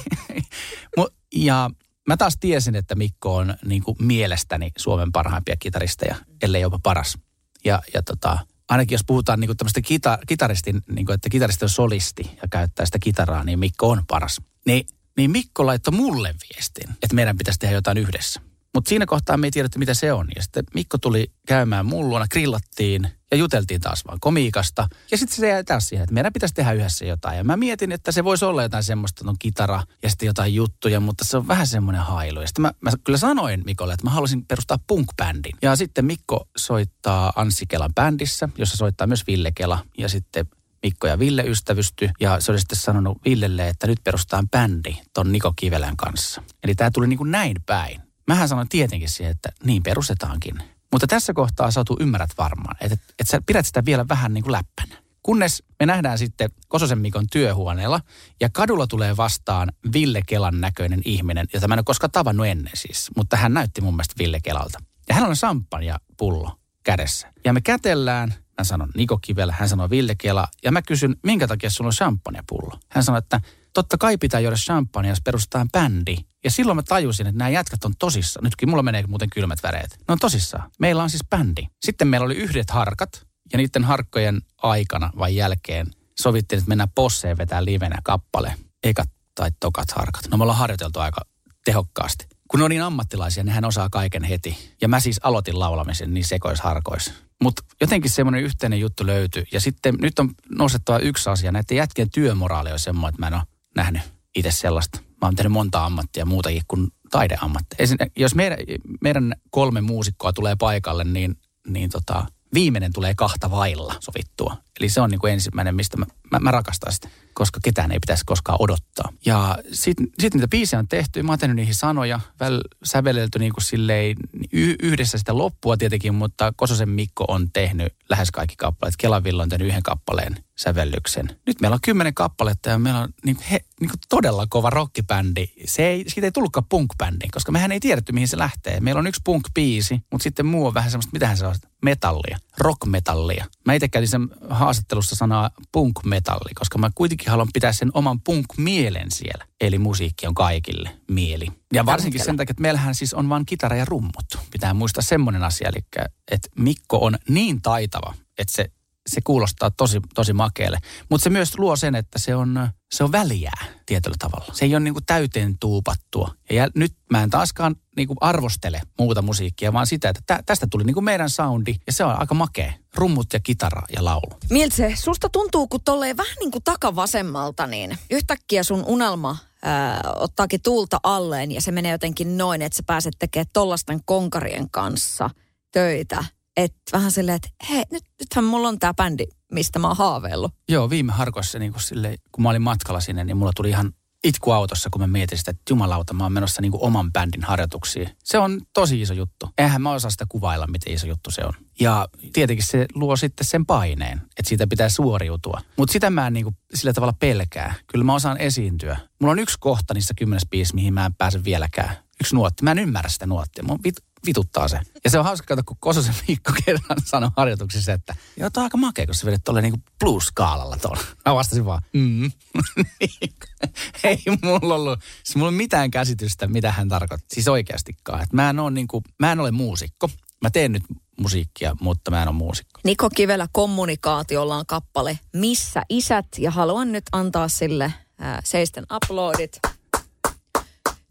[1.36, 1.70] Ja
[2.08, 7.18] mä taas tiesin, että Mikko on niin kuin mielestäni Suomen parhaimpia kitaristeja, ellei jopa paras.
[7.66, 11.70] Ja, ja tota, ainakin jos puhutaan niin tämmöistä kita, kitaristin, niin kuin, että kitaristi on
[11.70, 14.42] solisti ja käyttää sitä kitaraa, niin Mikko on paras.
[14.66, 18.42] Niin, niin Mikko laittoi mulle viestin, että meidän pitäisi tehdä jotain yhdessä.
[18.76, 20.28] Mutta siinä kohtaa me ei tiedetty, mitä se on.
[20.36, 24.88] Ja sitten Mikko tuli käymään mun luona, grillattiin ja juteltiin taas vaan komiikasta.
[25.12, 27.38] Ja sitten se jäi taas siihen, että meidän pitäisi tehdä yhdessä jotain.
[27.38, 31.00] Ja mä mietin, että se voisi olla jotain semmoista, on kitara ja sitten jotain juttuja,
[31.00, 32.42] mutta se on vähän semmoinen hailu.
[32.42, 35.58] Ja sitten mä, mä kyllä sanoin Mikolle, että mä haluaisin perustaa punk-bändin.
[35.62, 39.80] Ja sitten Mikko soittaa Anssi Kelan bändissä, jossa soittaa myös Ville Kela.
[39.98, 40.46] Ja sitten
[40.84, 45.32] Mikko ja Ville ystävysty ja se oli sitten sanonut Villelle, että nyt perustetaan bändi ton
[45.32, 46.44] Niko Kivelän kanssa.
[46.64, 48.09] Eli tämä tuli niin kuin näin päin.
[48.30, 50.56] Mähän sanoin tietenkin siihen, että niin perustetaankin.
[50.92, 54.52] Mutta tässä kohtaa Satu ymmärrät varmaan, että, että sä pidät sitä vielä vähän niin kuin
[54.52, 55.02] läppänä.
[55.24, 58.02] Kunnes me nähdään sitten Kososen Mikon työhuoneella
[58.42, 62.74] ja kadulla tulee vastaan Ville Kelan näköinen ihminen, jota mä en ole koskaan tavannut ennen
[62.76, 64.80] siis, mutta hän näytti mun mielestä Ville Kelalta.
[65.10, 67.34] Ja hän on sampanja pullo kädessä.
[67.46, 71.48] Ja me kätellään, mä sanon Niko Kivelä, hän sanoo Ville Kela, ja mä kysyn, minkä
[71.48, 72.80] takia sulla on champagnepullo?
[72.90, 73.42] Hän sanoi, että
[73.74, 76.16] totta kai pitää juoda champagne, jos perustetaan bändi.
[76.44, 78.44] Ja silloin mä tajusin, että nämä jätkät on tosissaan.
[78.44, 79.92] Nytkin mulla menee muuten kylmät väreet.
[79.92, 80.72] Ne on tosissaan.
[80.80, 81.68] Meillä on siis bändi.
[81.82, 85.88] Sitten meillä oli yhdet harkat, ja niiden harkkojen aikana vai jälkeen
[86.20, 88.56] sovittiin, että mennään posseen vetää livenä kappale.
[88.84, 90.28] Ekat tai tokat harkat.
[90.32, 91.22] No me ollaan harjoiteltu aika
[91.66, 92.26] tehokkaasti.
[92.48, 94.76] Kun ne on niin ammattilaisia, niin hän osaa kaiken heti.
[94.82, 97.14] Ja mä siis aloitin laulamisen niin sekoisharkoissa.
[97.44, 99.44] Mutta jotenkin semmoinen yhteinen juttu löytyi.
[99.52, 101.52] Ja sitten nyt on nostettava yksi asia.
[101.52, 103.44] Näiden jätkien työmoraali on semmoinen, että mä en ole
[103.80, 104.02] nähnyt
[104.36, 105.00] itse sellaista.
[105.02, 107.76] Mä oon tehnyt monta ammattia muutakin kuin taideammattia.
[107.80, 108.58] Esim, jos meidän,
[109.02, 111.38] meidän kolme muusikkoa tulee paikalle, niin,
[111.68, 114.58] niin tota, viimeinen tulee kahta vailla sovittua.
[114.80, 118.00] Eli se on niin kuin ensimmäinen, mistä mä, mä, mä rakastan sitä, koska ketään ei
[118.00, 119.10] pitäisi koskaan odottaa.
[119.26, 123.54] Ja sitten sit niitä biisejä on tehty, mä oon tehnyt niihin sanoja, väl sävelelty niin
[123.54, 124.16] kuin silleen
[124.54, 128.96] y- yhdessä sitä loppua tietenkin, mutta Kososen Mikko on tehnyt lähes kaikki kappaleet.
[128.98, 131.30] Kelavilla on tehnyt yhden kappaleen sävellyksen.
[131.46, 135.48] Nyt meillä on kymmenen kappaletta ja meillä on niin he, niin kuin todella kova rockibändi.
[135.66, 138.80] Se ei, siitä ei tullutkaan punk-bändi, koska mehän ei tiedetty, mihin se lähtee.
[138.80, 143.46] Meillä on yksi punk-biisi, mutta sitten muu on vähän semmoista, mitähän se on, metallia, rock-metallia.
[143.66, 149.12] Mä itse käytin sen haastattelussa sanaa punk-metalli, koska mä kuitenkin haluan pitää sen oman punk-mielen
[149.12, 149.46] siellä.
[149.62, 151.48] Eli musiikki on kaikille mieli.
[151.74, 154.26] Ja varsinkin sen takia, että meillähän siis on vain kitara ja rummut.
[154.52, 158.72] Pitää muistaa semmoinen asia, eli että Mikko on niin taitava, että se
[159.10, 160.78] se kuulostaa tosi, tosi makealle.
[161.10, 164.54] Mutta se myös luo sen, että se on, se on väliää tietyllä tavalla.
[164.54, 166.32] Se ei ole niinku täyteen tuupattua.
[166.50, 170.84] Ja nyt mä en taaskaan niinku arvostele muuta musiikkia, vaan sitä, että tä, tästä tuli
[170.84, 172.74] niinku meidän soundi ja se on aika makea.
[172.96, 174.40] Rummut ja kitara ja laulu.
[174.50, 180.02] Miltä se susta tuntuu, kun tolleen vähän niin kuin takavasemmalta, niin yhtäkkiä sun unelma ää,
[180.16, 185.30] ottaakin tuulta alleen ja se menee jotenkin noin, että sä pääset tekemään tollasten konkarien kanssa
[185.72, 186.24] töitä
[186.64, 190.54] että vähän silleen, että hei, nyt, nythän mulla on tämä bändi, mistä mä oon haaveillut.
[190.70, 193.94] Joo, viime harkoissa niin kun, sille, kun mä olin matkalla sinne, niin mulla tuli ihan
[194.24, 198.10] itku autossa, kun mä mietin sitä, että jumalauta, mä oon menossa niin oman bändin harjoituksiin.
[198.24, 199.50] Se on tosi iso juttu.
[199.58, 201.54] Eihän mä osaa sitä kuvailla, miten iso juttu se on.
[201.80, 205.62] Ja tietenkin se luo sitten sen paineen, että siitä pitää suoriutua.
[205.78, 207.74] Mutta sitä mä en niin kuin sillä tavalla pelkää.
[207.88, 208.98] Kyllä mä osaan esiintyä.
[209.20, 211.96] Mulla on yksi kohta niissä kymmenes biisissä, mihin mä en pääse vieläkään.
[212.22, 212.64] Yksi nuotti.
[212.64, 213.64] Mä en ymmärrä sitä nuottia.
[213.64, 213.80] Mun
[214.26, 214.80] vituttaa se.
[215.04, 218.66] Ja se on hauska katsoa, kun Kososen Mikko kerran sanoi harjoituksissa, että joo, tämä on
[218.66, 221.02] aika makea, kun sä vedet tuolle niinku blues-skaalalla tuolla.
[221.26, 222.32] Mä vastasin vaan, mm.
[224.04, 227.28] Ei mulla ollut, siis mulla mitään käsitystä, mitä hän tarkoittaa.
[227.34, 228.24] Siis oikeastikaan.
[228.24, 230.10] Että mä en ole niinku, mä en ole muusikko.
[230.42, 230.84] Mä teen nyt
[231.20, 232.80] musiikkia, mutta mä en ole muusikko.
[232.84, 236.26] Niko Kivelä kommunikaatiolla on kappale Missä isät?
[236.38, 239.60] Ja haluan nyt antaa sille ää, seisten uploadit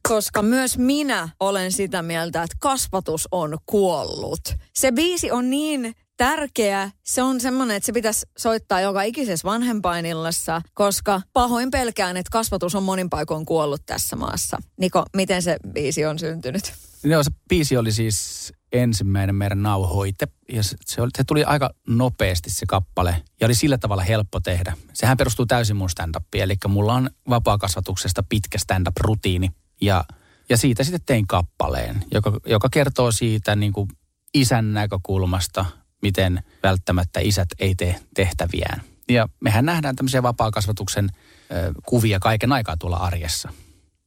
[0.08, 4.40] koska myös minä olen sitä mieltä, että kasvatus on kuollut.
[4.74, 6.90] Se biisi on niin tärkeä.
[7.04, 12.74] Se on semmoinen, että se pitäisi soittaa joka ikisessä vanhempainillassa, koska pahoin pelkään, että kasvatus
[12.74, 14.58] on monin paikoin kuollut tässä maassa.
[14.80, 16.72] Niko, miten se biisi on syntynyt?
[17.04, 20.28] Joo, se biisi oli siis ensimmäinen meidän nauhoite.
[20.52, 24.40] Ja se, se, oli, se tuli aika nopeasti se kappale ja oli sillä tavalla helppo
[24.40, 24.76] tehdä.
[24.92, 29.50] Sehän perustuu täysin mun stand eli mulla on vapaakasvatuksesta pitkä stand-up-rutiini.
[29.80, 30.04] Ja,
[30.48, 33.88] ja siitä sitten tein kappaleen, joka, joka kertoo siitä niin kuin
[34.34, 35.64] isän näkökulmasta,
[36.02, 38.82] miten välttämättä isät ei tee tehtäviään.
[39.08, 41.08] Ja mehän nähdään tämmöisiä vapaakasvatuksen
[41.50, 43.52] ö, kuvia kaiken aikaa tuolla arjessa.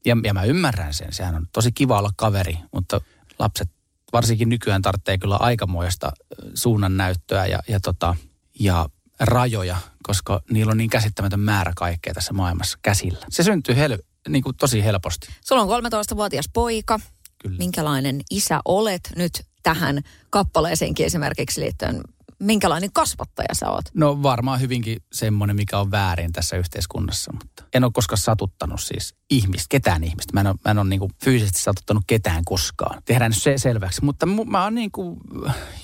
[0.06, 3.02] Ja, ja mä ymmärrän sen, sehän on tosi kiva olla kaveri, mutta
[3.40, 3.70] lapset
[4.14, 6.12] varsinkin nykyään tarvitsee kyllä aikamoista
[6.54, 8.16] suunnan näyttöä ja, ja, tota,
[8.60, 13.26] ja rajoja, koska niillä on niin käsittämätön määrä kaikkea tässä maailmassa käsillä.
[13.30, 15.28] Se syntyy hel- niin kuin tosi helposti.
[15.46, 17.00] Sulla on 13-vuotias poika.
[17.42, 17.58] Kyllä.
[17.58, 22.02] Minkälainen isä olet nyt tähän kappaleeseenkin esimerkiksi liittyen?
[22.42, 23.86] Minkälainen kasvattaja sä oot?
[23.94, 29.16] No varmaan hyvinkin semmoinen, mikä on väärin tässä yhteiskunnassa, mutta en ole koskaan satuttanut siis
[29.30, 30.34] ihmistä, ketään ihmistä.
[30.34, 33.02] Mä en ole, mä en ole niin kuin fyysisesti satuttanut ketään koskaan.
[33.06, 34.04] Tehdään se selväksi.
[34.04, 35.18] Mutta mu, mä oon niin kuin,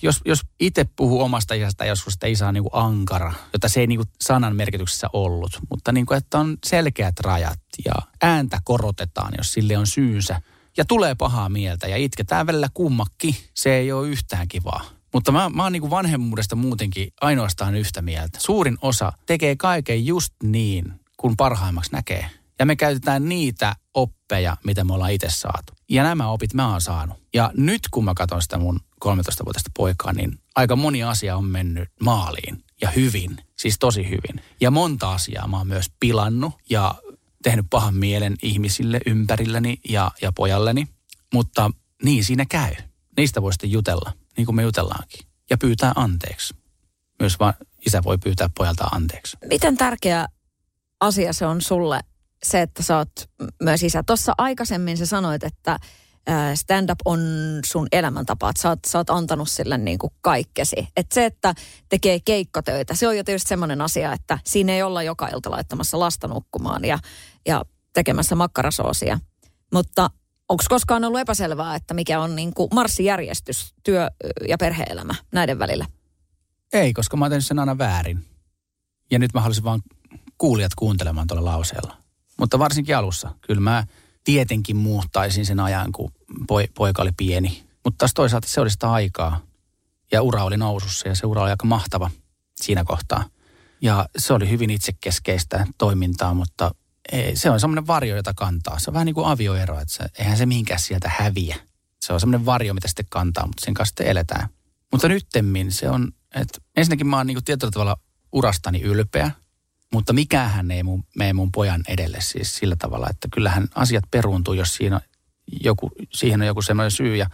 [0.01, 3.79] jos, jos itse puhuu omasta isästä, joskus sitä isä on niin kuin ankara, jota se
[3.79, 5.59] ei niin kuin sanan merkityksessä ollut.
[5.69, 10.41] Mutta niin kuin, että on selkeät rajat ja ääntä korotetaan, jos sille on syynsä.
[10.77, 13.49] Ja tulee pahaa mieltä ja itketään välillä kummakki.
[13.53, 14.96] Se ei ole yhtään kivaa.
[15.13, 18.39] Mutta mä, mä oon niin kuin vanhemmuudesta muutenkin ainoastaan yhtä mieltä.
[18.41, 22.29] Suurin osa tekee kaiken just niin, kun parhaimmaksi näkee.
[22.59, 25.73] Ja me käytetään niitä oppeja, mitä me ollaan itse saatu.
[25.89, 27.17] Ja nämä opit mä oon saanut.
[27.33, 31.89] Ja nyt kun mä katson sitä mun 13-vuotiaista poikaa, niin aika moni asia on mennyt
[32.01, 33.37] maaliin ja hyvin.
[33.57, 34.43] Siis tosi hyvin.
[34.61, 36.95] Ja monta asiaa mä oon myös pilannut ja
[37.43, 40.87] tehnyt pahan mielen ihmisille ympärilläni ja, ja pojalleni.
[41.33, 41.71] Mutta
[42.03, 42.73] niin siinä käy.
[43.17, 45.27] Niistä voi sitten jutella, niin kuin me jutellaankin.
[45.49, 46.55] Ja pyytää anteeksi.
[47.19, 47.53] Myös vaan
[47.87, 49.37] isä voi pyytää pojalta anteeksi.
[49.49, 50.27] Miten tärkeä
[50.99, 51.99] asia se on sulle,
[52.43, 53.11] se, että sä oot
[53.63, 54.03] myös isä?
[54.03, 55.79] Tuossa aikaisemmin sä sanoit, että
[56.55, 57.19] stand-up on
[57.65, 60.87] sun elämäntapa, että sä oot, sä oot antanut sille niin kuin kaikkesi.
[60.97, 61.53] Että se, että
[61.89, 65.99] tekee keikkatöitä, se on jo tietysti semmoinen asia, että siinä ei olla joka ilta laittamassa
[65.99, 66.99] lasta nukkumaan ja,
[67.45, 69.19] ja tekemässä makkarasoosia.
[69.73, 70.09] Mutta
[70.49, 74.07] onko koskaan ollut epäselvää, että mikä on niin kuin marssijärjestys, työ
[74.47, 75.85] ja perheelämä näiden välillä?
[76.73, 78.25] Ei, koska mä oon tehnyt sen aina väärin.
[79.11, 79.81] Ja nyt mä haluaisin vaan
[80.37, 81.97] kuulijat kuuntelemaan tuolla lauseella.
[82.39, 83.35] Mutta varsinkin alussa.
[83.41, 83.85] Kyllä mä
[84.23, 86.11] tietenkin muuttaisin sen ajan, kun
[86.47, 87.63] poi, poika oli pieni.
[87.83, 89.41] Mutta taas toisaalta se oli sitä aikaa.
[90.11, 92.11] Ja ura oli nousussa ja se ura oli aika mahtava
[92.61, 93.23] siinä kohtaa.
[93.81, 96.71] Ja se oli hyvin itsekeskeistä toimintaa, mutta
[97.33, 98.79] se on semmoinen varjo, jota kantaa.
[98.79, 101.55] Se on vähän niin kuin avioero, että se, eihän se mihinkään sieltä häviä.
[102.01, 104.49] Se on semmoinen varjo, mitä sitten kantaa, mutta sen kanssa sitten eletään.
[104.91, 107.97] Mutta nyttemmin se on, että ensinnäkin mä oon niin kuin tietyllä tavalla
[108.31, 109.31] urastani ylpeä,
[109.93, 114.53] mutta mikähän ei mun, mene mun pojan edelle siis sillä tavalla, että kyllähän asiat peruuntuu,
[114.53, 115.01] jos siinä
[115.63, 117.15] joku, siihen on joku semmoinen syy.
[117.15, 117.29] Ja,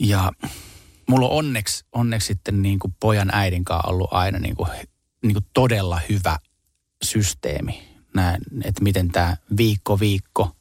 [0.00, 0.32] ja
[1.08, 4.68] mulla on onneksi, onneksi sitten niin kuin pojan äidin kanssa ollut aina niin kuin,
[5.22, 6.38] niin kuin todella hyvä
[7.04, 7.93] systeemi.
[8.14, 10.56] Näin, että miten tämä viikko viikko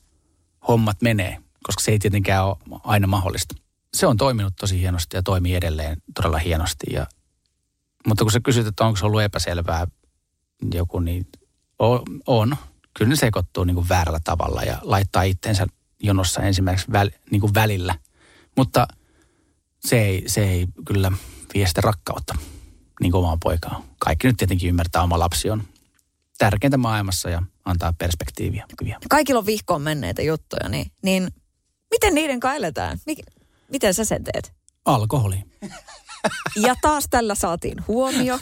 [0.67, 3.55] hommat menee, koska se ei tietenkään ole aina mahdollista.
[3.93, 6.85] Se on toiminut tosi hienosti ja toimii edelleen todella hienosti.
[6.93, 7.07] Ja,
[8.07, 9.87] mutta kun sä kysyt, että onko se ollut epäselvää
[10.73, 11.27] joku, niin
[11.79, 12.01] on.
[12.27, 12.55] on.
[12.97, 15.67] Kyllä ne sekoittuu niin kuin väärällä tavalla ja laittaa itsensä
[15.99, 17.95] jonossa ensimmäiseksi väl, niin kuin välillä.
[18.57, 18.87] Mutta
[19.79, 21.11] se ei, se ei kyllä
[21.53, 22.35] vie sitä rakkautta
[23.01, 23.83] niin kuin omaan poikaan.
[23.99, 25.63] Kaikki nyt tietenkin ymmärtää, oma lapsi on
[26.37, 28.65] tärkeintä maailmassa ja antaa perspektiiviä.
[29.09, 31.27] Kaikilla on vihkoon menneitä juttuja, niin, niin
[31.91, 32.97] miten niiden eletään?
[33.05, 33.19] Mik,
[33.71, 34.53] miten sä sen teet?
[34.85, 35.43] Alkoholi.
[36.55, 38.39] Ja taas tällä saatiin huomio.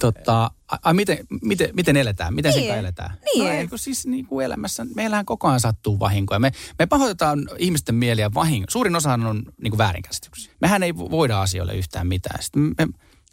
[0.00, 0.50] tota,
[0.84, 2.34] a, miten, miten, miten eletään?
[2.34, 2.68] Miten Niin.
[2.70, 3.18] sen eletään?
[3.24, 3.44] Niin.
[3.44, 6.38] No ei, kun siis niin kuin elämässä, meillähän koko ajan sattuu vahinkoja.
[6.38, 8.66] Me, me pahoitetaan ihmisten mieliä vahinko.
[8.70, 10.52] Suurin osa on niin kuin väärinkäsityksiä.
[10.60, 12.42] Mehän ei vo- voida asioille yhtään mitään.
[12.42, 12.86] Sitten me,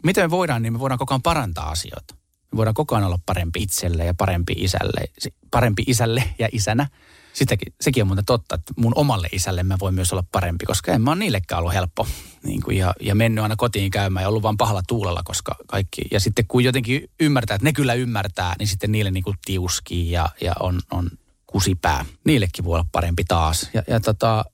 [0.03, 2.15] miten me voidaan, niin me voidaan koko ajan parantaa asioita.
[2.51, 5.03] Me voidaan koko ajan olla parempi itselle ja parempi isälle,
[5.51, 6.87] parempi isälle ja isänä.
[7.33, 10.91] Sitäkin, sekin on muuten totta, että mun omalle isälle mä voin myös olla parempi, koska
[10.91, 12.07] en mä ole niillekään ollut helppo.
[12.43, 16.01] Niin kuin, ja, ja mennyt aina kotiin käymään ja ollut vaan pahalla tuulella, koska kaikki.
[16.11, 20.11] Ja sitten kun jotenkin ymmärtää, että ne kyllä ymmärtää, niin sitten niille niin kuin tiuskii
[20.11, 21.09] ja, ja on, on
[21.47, 22.05] kusipää.
[22.23, 23.69] Niillekin voi olla parempi taas.
[23.73, 24.45] Ja, ja tota,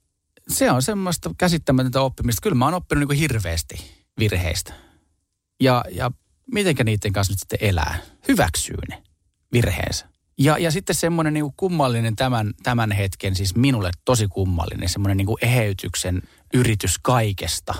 [0.48, 2.42] se on semmoista käsittämätöntä oppimista.
[2.42, 3.74] Kyllä mä oon oppinut niin kuin hirveästi
[4.18, 4.83] virheistä.
[5.60, 6.10] Ja, ja
[6.52, 7.98] mitenkä niiden kanssa nyt sitten elää.
[8.28, 9.02] Hyväksyy ne
[9.52, 10.08] virheensä.
[10.38, 15.28] Ja, ja sitten semmoinen niin kummallinen tämän, tämän hetken, siis minulle tosi kummallinen, semmoinen niin
[15.42, 16.22] eheytyksen
[16.54, 17.74] yritys kaikesta.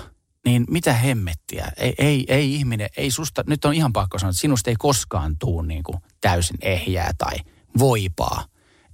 [0.45, 1.71] Niin mitä hemmettiä?
[1.77, 5.35] Ei, ei, ei ihminen, ei susta, nyt on ihan pakko sanoa, että sinusta ei koskaan
[5.39, 7.37] tuu niin kuin täysin ehjää tai
[7.79, 8.45] voipaa.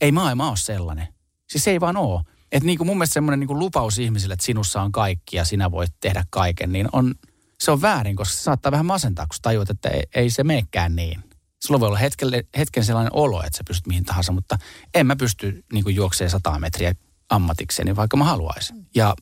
[0.01, 1.07] Ei maailma ole sellainen.
[1.49, 2.21] Siis ei vaan ole.
[2.51, 5.93] Että niin mun mielestä semmoinen niin lupaus ihmisille, että sinussa on kaikki ja sinä voit
[5.99, 7.15] tehdä kaiken, niin on,
[7.61, 10.95] se on väärin, koska se saattaa vähän masentaa, kun tajuat, että ei, ei se meekään
[10.95, 11.23] niin.
[11.59, 14.57] Sulla voi olla hetkelle, hetken sellainen olo, että sä pystyt mihin tahansa, mutta
[14.93, 16.93] en mä pysty niin juokseen 100 metriä
[17.29, 18.87] ammatikseni, vaikka mä haluaisin.
[18.95, 19.15] Ja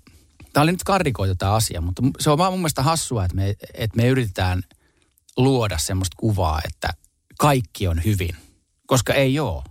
[0.54, 3.56] tämä oli nyt karrikoitu tämä asia, mutta se on vaan mun mielestä hassua, että me,
[3.74, 4.64] että me yritetään
[5.38, 6.90] luoda semmoista kuvaa, että
[7.40, 8.36] kaikki on hyvin,
[8.88, 9.64] koska ei ole.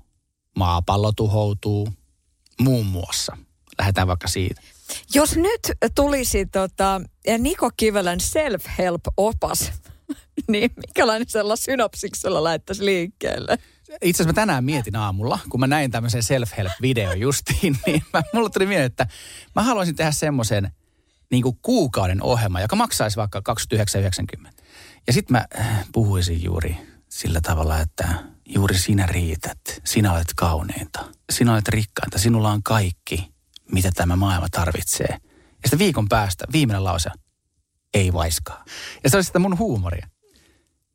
[0.57, 1.89] Maapallo tuhoutuu
[2.61, 3.37] muun muassa.
[3.79, 4.61] Lähdetään vaikka siitä.
[5.15, 7.01] Jos nyt tulisi tota,
[7.39, 9.73] Niko Kivelän self-help-opas,
[10.53, 13.59] niin mikälainen sellainen synopsiksella laittaisi liikkeelle?
[13.89, 18.51] Itse asiassa mä tänään mietin aamulla, kun mä näin tämmöisen self-help-video justiin, niin mä, mulla
[18.51, 19.07] tuli mieleen, että
[19.55, 20.73] mä haluaisin tehdä semmoisen
[21.31, 23.43] niin kuin kuukauden ohjelma, joka maksaisi vaikka
[24.47, 24.51] 29,90.
[25.07, 26.77] Ja sitten mä äh, puhuisin juuri
[27.09, 28.09] sillä tavalla, että
[28.47, 33.29] juuri sinä riität, sinä olet kauneinta, sinä olet rikkainta, sinulla on kaikki,
[33.73, 35.19] mitä tämä maailma tarvitsee.
[35.63, 37.11] Ja sitten viikon päästä viimeinen lause,
[37.95, 38.65] ei vaiskaa.
[39.05, 40.09] Ja se olisi sitä mun huumoria.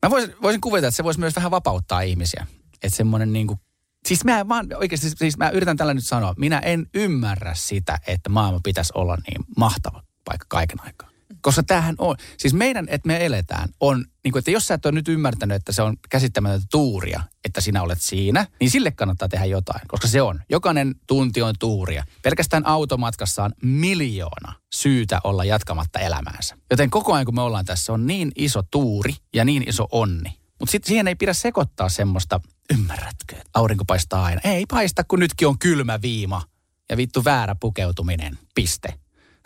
[0.05, 2.47] Mä voisin, voisin kuvitella, että se voisi myös vähän vapauttaa ihmisiä.
[2.83, 3.59] Että semmoinen niin kuin,
[4.05, 8.29] siis mä vaan oikeasti, siis mä yritän tällä nyt sanoa, minä en ymmärrä sitä, että
[8.29, 11.12] maailma pitäisi olla niin mahtava paikka kaiken aikaa.
[11.43, 14.85] Koska tämähän on, siis meidän, että me eletään, on, niin kuin, että jos sä et
[14.85, 19.27] ole nyt ymmärtänyt, että se on käsittämätöntä tuuria, että sinä olet siinä, niin sille kannattaa
[19.27, 20.39] tehdä jotain, koska se on.
[20.49, 22.03] Jokainen tunti on tuuria.
[22.21, 26.57] Pelkästään automatkassa on miljoona syytä olla jatkamatta elämäänsä.
[26.71, 30.29] Joten koko ajan kun me ollaan tässä, on niin iso tuuri ja niin iso onni.
[30.59, 32.39] Mutta sitten siihen ei pidä sekoittaa semmoista,
[32.73, 34.41] ymmärrätkö, että aurinko paistaa aina.
[34.43, 36.41] Ei paista, kun nytkin on kylmä viima
[36.89, 38.37] ja vittu väärä pukeutuminen.
[38.55, 38.93] Piste.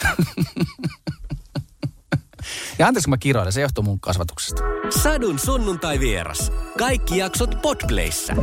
[2.79, 4.63] Ja anteeksi, kun mä kiroilen, se johtuu mun kasvatuksesta.
[5.03, 6.51] Sadun sunnuntai vieras.
[6.77, 8.35] Kaikki jaksot Podplayssä.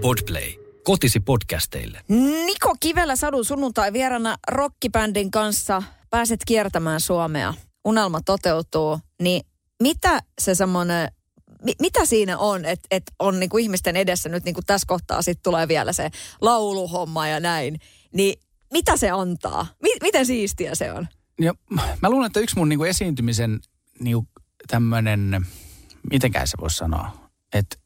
[0.00, 0.52] Podplay.
[0.84, 2.00] Kotisi podcasteille.
[2.46, 5.82] Niko Kivelä Sadun sunnuntai vierana rockibändin kanssa.
[6.10, 7.54] Pääset kiertämään Suomea.
[7.84, 8.98] Unelma toteutuu.
[9.22, 9.42] Niin
[9.82, 11.08] mitä se semmoinen,
[11.62, 15.42] mi, mitä siinä on, että et on niinku ihmisten edessä nyt niinku tässä kohtaa sitten
[15.42, 16.10] tulee vielä se
[16.40, 17.80] lauluhomma ja näin.
[18.14, 18.40] Niin
[18.72, 19.66] mitä se antaa?
[19.82, 21.08] Mi, miten siistiä se on?
[21.40, 21.54] Ja
[22.02, 23.60] mä luulen, että yksi mun niinku esiintymisen
[24.00, 24.28] niinku
[24.68, 25.46] tämmöinen,
[26.10, 27.76] mitenkään se voisi sanoa, että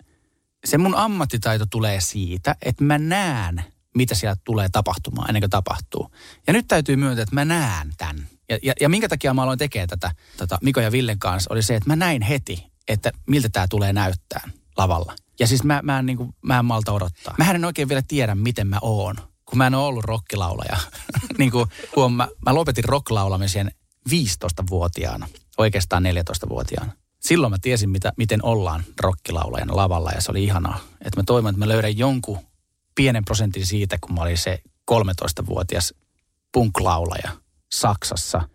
[0.64, 6.10] se mun ammattitaito tulee siitä, että mä näen, mitä siellä tulee tapahtumaan ennen kuin tapahtuu.
[6.46, 8.26] Ja nyt täytyy myöntää, että mä näen tämän.
[8.48, 11.62] Ja, ja, ja minkä takia mä aloin tekemään tätä, tätä Miko ja Villen kanssa, oli
[11.62, 15.14] se, että mä näin heti, että miltä tämä tulee näyttää lavalla.
[15.40, 17.34] Ja siis mä, mä, en, niin kuin, mä en malta odottaa.
[17.38, 19.16] Mä en oikein vielä tiedä, miten mä oon,
[19.46, 20.76] kun mä en ole ollut rockilaulaja.
[21.38, 23.70] niin kuin, kun mä, mä lopetin rocklaulamisen
[24.10, 25.28] 15-vuotiaana,
[25.58, 26.92] oikeastaan 14-vuotiaana.
[27.20, 30.78] Silloin mä tiesin, mitä, miten ollaan rockilaulajana lavalla ja se oli ihanaa.
[31.04, 32.38] Että mä toivon, että mä löydän jonkun
[32.94, 34.58] pienen prosentin siitä, kun mä olin se
[34.90, 35.94] 13-vuotias
[36.52, 37.30] punklaulaja
[37.72, 38.48] Saksassa.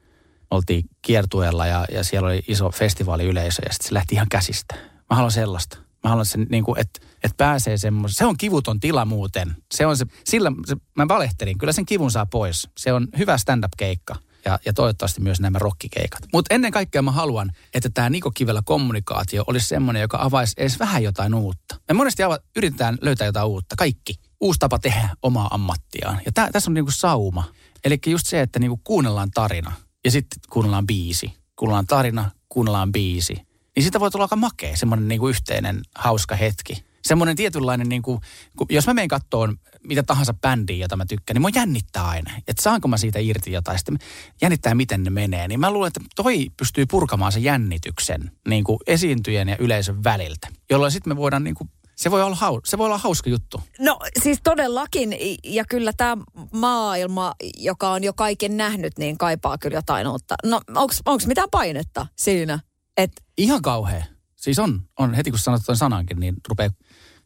[0.52, 4.76] Oltiin kiertueella ja, ja siellä oli iso festivaaliyleisö ja sitten se lähti ihan käsistä.
[5.10, 5.78] Mä haluan sellaista.
[6.04, 8.17] Mä haluan sen, niin kuin, että, että pääsee semmoisen.
[8.17, 9.55] Se on kivuton tila muuten.
[9.74, 11.57] Se on se, sillä se, mä valehtelin.
[11.57, 12.69] Kyllä sen kivun saa pois.
[12.78, 14.15] Se on hyvä stand-up-keikka
[14.45, 16.22] ja, ja toivottavasti myös nämä rockikeikat.
[16.34, 20.80] Mutta ennen kaikkea mä haluan, että tämä Niko Kivellä kommunikaatio olisi semmoinen, joka avaisi edes
[20.80, 21.76] vähän jotain uutta.
[21.88, 24.15] Me monesti ava, yritetään löytää jotain uutta, kaikki.
[24.41, 26.22] Uusi tapa tehdä omaa ammattiaan.
[26.26, 27.43] Ja tää, tässä on niinku sauma.
[27.84, 29.72] Eli just se, että niinku kuunnellaan tarina
[30.05, 31.34] ja sitten kuunnellaan biisi.
[31.55, 33.34] Kuunnellaan tarina, kuunnellaan biisi.
[33.76, 36.86] Niin siitä voi tulla aika makea, semmoinen niinku yhteinen hauska hetki.
[37.04, 38.22] Semmoinen tietynlainen, niinku,
[38.58, 42.32] kun, jos mä menen kattoon mitä tahansa bändiä, jota mä tykkään, niin mua jännittää aina.
[42.47, 43.99] Että saanko mä siitä irti jotain, sitten
[44.41, 45.47] jännittää miten ne menee.
[45.47, 50.47] Niin mä luulen, että toi pystyy purkamaan sen jännityksen niin kuin esiintyjen ja yleisön väliltä.
[50.70, 53.62] Jolloin sitten me voidaan niin kuin se voi, olla hau, se voi olla hauska juttu.
[53.80, 56.18] No siis todellakin, ja kyllä tämä
[56.54, 60.36] maailma, joka on jo kaiken nähnyt, niin kaipaa kyllä jotain uutta.
[60.43, 60.62] No
[61.06, 62.60] onko mitään painetta siinä?
[62.97, 63.12] Et...
[63.38, 64.04] Ihan kauhea.
[64.42, 66.70] Siis on, on heti kun sanot tuon sanankin, niin rupeaa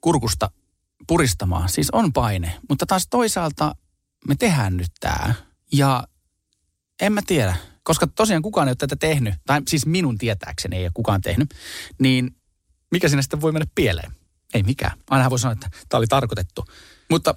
[0.01, 0.51] kurkusta
[1.07, 1.69] puristamaan.
[1.69, 3.75] Siis on paine, mutta taas toisaalta
[4.27, 5.33] me tehdään nyt tämä.
[5.71, 6.07] Ja
[7.01, 10.85] en mä tiedä, koska tosiaan kukaan ei ole tätä tehnyt, tai siis minun tietääkseni ei
[10.85, 11.53] ole kukaan tehnyt,
[11.99, 12.35] niin
[12.91, 14.11] mikä sinne sitten voi mennä pieleen?
[14.53, 14.97] Ei mikään.
[15.09, 16.65] Ainahan voi sanoa, että tämä oli tarkoitettu.
[17.09, 17.35] Mutta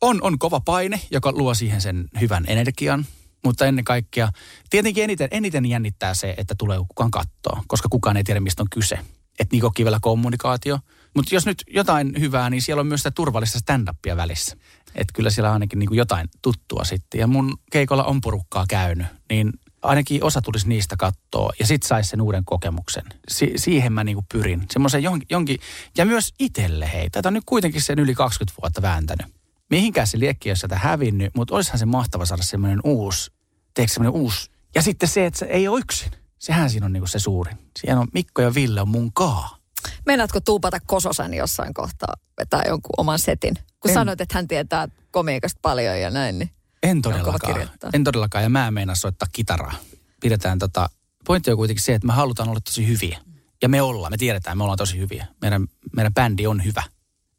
[0.00, 3.06] on, on kova paine, joka luo siihen sen hyvän energian,
[3.44, 4.28] mutta ennen kaikkea,
[4.70, 8.70] tietenkin eniten, eniten jännittää se, että tulee kukaan kattoa, koska kukaan ei tiedä, mistä on
[8.70, 8.98] kyse.
[9.38, 10.78] Että Niko Kivellä kommunikaatio.
[11.16, 14.56] Mutta jos nyt jotain hyvää, niin siellä on myös sitä turvallista stand-upia välissä.
[14.94, 17.20] Että kyllä siellä on ainakin niin jotain tuttua sitten.
[17.20, 22.10] Ja mun keikolla on porukkaa käynyt, niin ainakin osa tulisi niistä kattoa ja sitten saisi
[22.10, 23.04] sen uuden kokemuksen.
[23.28, 24.66] Si- siihen mä niinku pyrin.
[24.70, 25.58] Semmoisen jonkin, jonkin,
[25.96, 27.10] ja myös itselle hei.
[27.10, 29.26] Tätä on nyt kuitenkin sen yli 20 vuotta vääntänyt.
[29.70, 33.30] Mihinkään se liekki ei ole sieltä hävinnyt, mutta olisihan se mahtava saada semmoinen uusi,
[33.74, 34.50] teekö semmoinen uusi.
[34.74, 36.12] Ja sitten se, että se ei ole yksin.
[36.38, 37.58] Sehän siinä on niinku se suurin.
[37.80, 39.58] Siellä on Mikko ja Ville on mun kaa.
[40.06, 43.54] Meinaatko tuupata Kososen jossain kohtaa vetää jonkun oman setin?
[43.80, 43.94] Kun En.
[43.94, 46.50] sanoit, että hän tietää komiikasta paljon ja näin, niin
[46.82, 47.70] En todellakaan.
[47.92, 49.74] En todellakaan, ja mä en meinaa soittaa kitaraa.
[50.20, 50.90] Pidetään tota,
[51.24, 53.18] pointti on kuitenkin se, että me halutaan olla tosi hyviä.
[53.62, 55.26] Ja me ollaan, me tiedetään, me ollaan tosi hyviä.
[55.40, 55.66] Meidän,
[55.96, 56.82] meidän bändi on hyvä.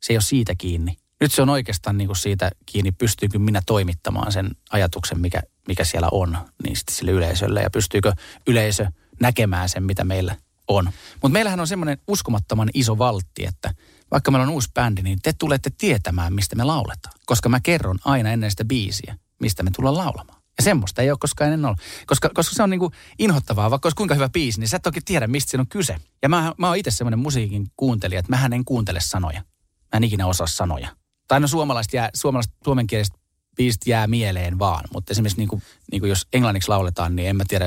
[0.02, 0.98] Se ei ole siitä kiinni.
[1.22, 5.84] Nyt se on oikeastaan niin kuin siitä kiinni, pystyykö minä toimittamaan sen ajatuksen, mikä, mikä
[5.84, 7.62] siellä on, niin sitten sille yleisölle.
[7.62, 8.14] Ja pystyykö
[8.48, 8.86] yleisö
[9.20, 10.36] näkemään sen, mitä meillä
[10.68, 10.92] on.
[11.14, 13.74] Mutta meillähän on semmoinen uskomattoman iso valtti, että
[14.12, 17.14] vaikka meillä on uusi bändi, niin te tulette tietämään, mistä me lauletaan.
[17.26, 20.42] Koska mä kerron aina ennen sitä biisiä, mistä me tullaan laulamaan.
[20.58, 21.80] Ja semmoista ei ole koskaan ennen ollut.
[22.06, 24.86] Koska, koska se on niin kuin inhottavaa, vaikka olisi kuinka hyvä biisi, niin sä et
[24.86, 25.96] oikein tiedä, mistä siinä on kyse.
[26.22, 29.42] Ja mä, mä oon itse semmoinen musiikin kuuntelija, että mähän en kuuntele sanoja.
[29.82, 30.99] Mä en ikinä osaa sanoja.
[31.30, 33.14] Tai no suomalaiset, jää, suomalaiset suomenkieliset
[33.58, 35.62] biisit jää mieleen vaan, mutta esimerkiksi niin kuin,
[35.92, 37.66] niin kuin jos englanniksi lauletaan, niin en mä tiedä.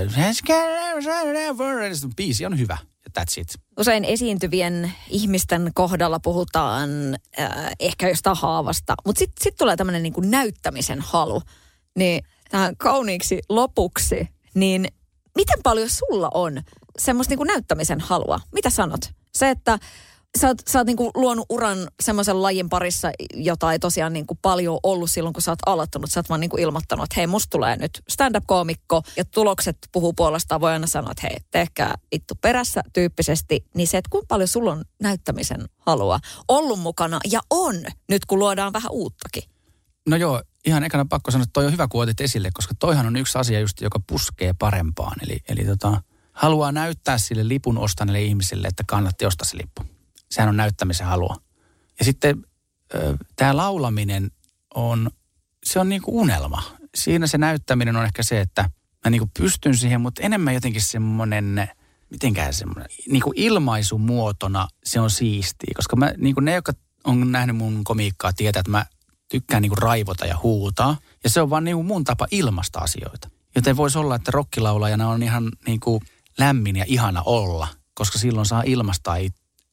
[2.16, 2.78] Biisi on hyvä
[3.18, 3.48] that's it.
[3.80, 6.90] usein esiintyvien ihmisten kohdalla puhutaan
[7.40, 7.50] äh,
[7.80, 11.42] ehkä jostain haavasta, mutta sitten sit tulee tämmöinen niinku näyttämisen halu.
[11.96, 14.88] Niin tähän kauniiksi lopuksi, niin
[15.36, 16.62] miten paljon sulla on
[16.98, 18.40] semmoista niin näyttämisen halua?
[18.52, 19.00] Mitä sanot?
[19.34, 19.78] Se, että
[20.38, 24.78] sä oot, sä oot niinku luonut uran semmoisen lajin parissa, jota ei tosiaan niinku paljon
[24.82, 26.10] ollut silloin, kun sä oot aloittanut.
[26.10, 30.60] Sä oot vaan niinku ilmoittanut, että hei, musta tulee nyt stand-up-koomikko ja tulokset puhuu puolestaan.
[30.60, 33.64] Voi aina sanoa, että hei, tehkää ittu perässä tyyppisesti.
[33.74, 37.74] Niin se, että kuinka paljon sulla on näyttämisen halua ollut mukana ja on
[38.08, 39.42] nyt, kun luodaan vähän uuttakin.
[40.08, 43.06] No joo, ihan ekana pakko sanoa, että toi on hyvä, kun otit esille, koska toihan
[43.06, 45.16] on yksi asia just, joka puskee parempaan.
[45.22, 46.02] Eli, eli tota,
[46.32, 49.91] haluaa näyttää sille lipun ostaneelle ihmiselle, että kannatti ostaa se lippu.
[50.32, 51.36] Sehän on näyttämisen halua.
[51.98, 52.44] Ja sitten
[53.36, 54.30] tämä laulaminen
[54.74, 55.10] on,
[55.64, 56.62] se on niin kuin unelma.
[56.94, 58.70] Siinä se näyttäminen on ehkä se, että
[59.04, 61.70] mä niin kuin pystyn siihen, mutta enemmän jotenkin semmoinen,
[62.10, 65.72] mitenkään semmoinen, niin kuin ilmaisumuotona se on siistiä.
[65.76, 66.72] Koska mä, niin kuin ne, jotka
[67.04, 68.86] on nähnyt mun komiikkaa, tietää, että mä
[69.28, 70.96] tykkään niin kuin raivota ja huutaa.
[71.24, 73.30] Ja se on vaan niin kuin mun tapa ilmasta asioita.
[73.54, 76.00] Joten voisi olla, että rokkilaulajana on ihan niin kuin
[76.38, 79.16] lämmin ja ihana olla, koska silloin saa ilmastaa,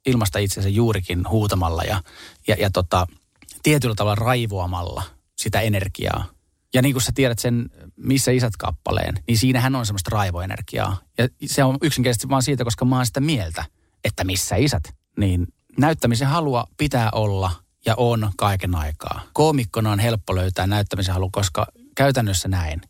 [0.09, 2.01] ilmasta itsensä juurikin huutamalla ja,
[2.47, 3.07] ja, ja tota,
[3.63, 5.03] tietyllä tavalla raivoamalla
[5.35, 6.25] sitä energiaa.
[6.73, 10.97] Ja niin kuin sä tiedät sen Missä isät kappaleen, niin siinähän on semmoista raivoenergiaa.
[11.17, 13.65] Ja se on yksinkertaisesti vaan siitä, koska mä oon sitä mieltä,
[14.03, 14.83] että missä isät.
[15.17, 15.47] Niin
[15.77, 17.51] näyttämisen halua pitää olla
[17.85, 19.21] ja on kaiken aikaa.
[19.33, 22.81] Koomikkona on helppo löytää näyttämisen halu, koska käytännössä näin.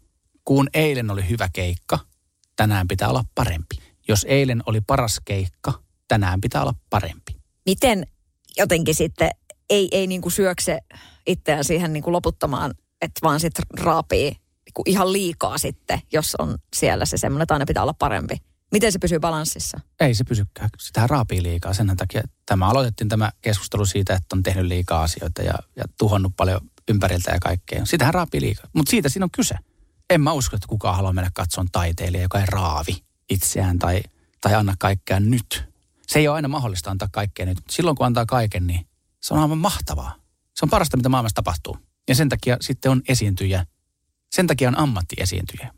[0.46, 2.00] Kun eilen oli hyvä keikka,
[2.56, 3.76] tänään pitää olla parempi.
[4.08, 5.74] Jos eilen oli paras keikka,
[6.10, 7.36] tänään pitää olla parempi.
[7.66, 8.08] Miten
[8.58, 9.30] jotenkin sitten
[9.70, 10.80] ei, ei niin kuin syökse
[11.28, 16.36] itseään siihen niin kuin loputtamaan, että vaan sitten raapii niin kuin ihan liikaa sitten, jos
[16.36, 18.38] on siellä se semmoinen, että aina pitää olla parempi.
[18.72, 19.80] Miten se pysyy balanssissa?
[20.00, 20.70] Ei se pysykään.
[20.80, 21.74] Sitä raapii liikaa.
[21.74, 26.34] Sen takia tämä aloitettiin tämä keskustelu siitä, että on tehnyt liikaa asioita ja, ja tuhonnut
[26.38, 27.86] paljon ympäriltä ja kaikkea.
[27.86, 28.70] Sitähän raapii liikaa.
[28.74, 29.56] Mutta siitä siinä on kyse.
[30.10, 34.02] En mä usko, että kukaan haluaa mennä katsomaan taiteilija, joka ei raavi itseään tai,
[34.42, 35.69] tai anna kaikkea nyt.
[36.10, 37.58] Se ei ole aina mahdollista antaa kaikkea nyt.
[37.70, 38.88] Silloin kun antaa kaiken, niin
[39.22, 40.16] se on aivan mahtavaa.
[40.56, 41.78] Se on parasta, mitä maailmassa tapahtuu.
[42.08, 43.66] Ja sen takia sitten on esiintyjä.
[44.32, 45.74] Sen takia on ammattiesiintyjä.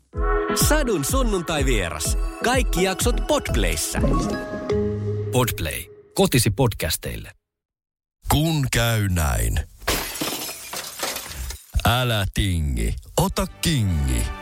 [0.68, 2.18] Sadun sunnuntai vieras.
[2.44, 4.00] Kaikki jaksot Podplayssä.
[5.32, 5.84] Podplay.
[6.14, 7.32] Kotisi podcasteille.
[8.30, 9.60] Kun käy näin.
[11.84, 14.41] Älä tingi, ota kingi.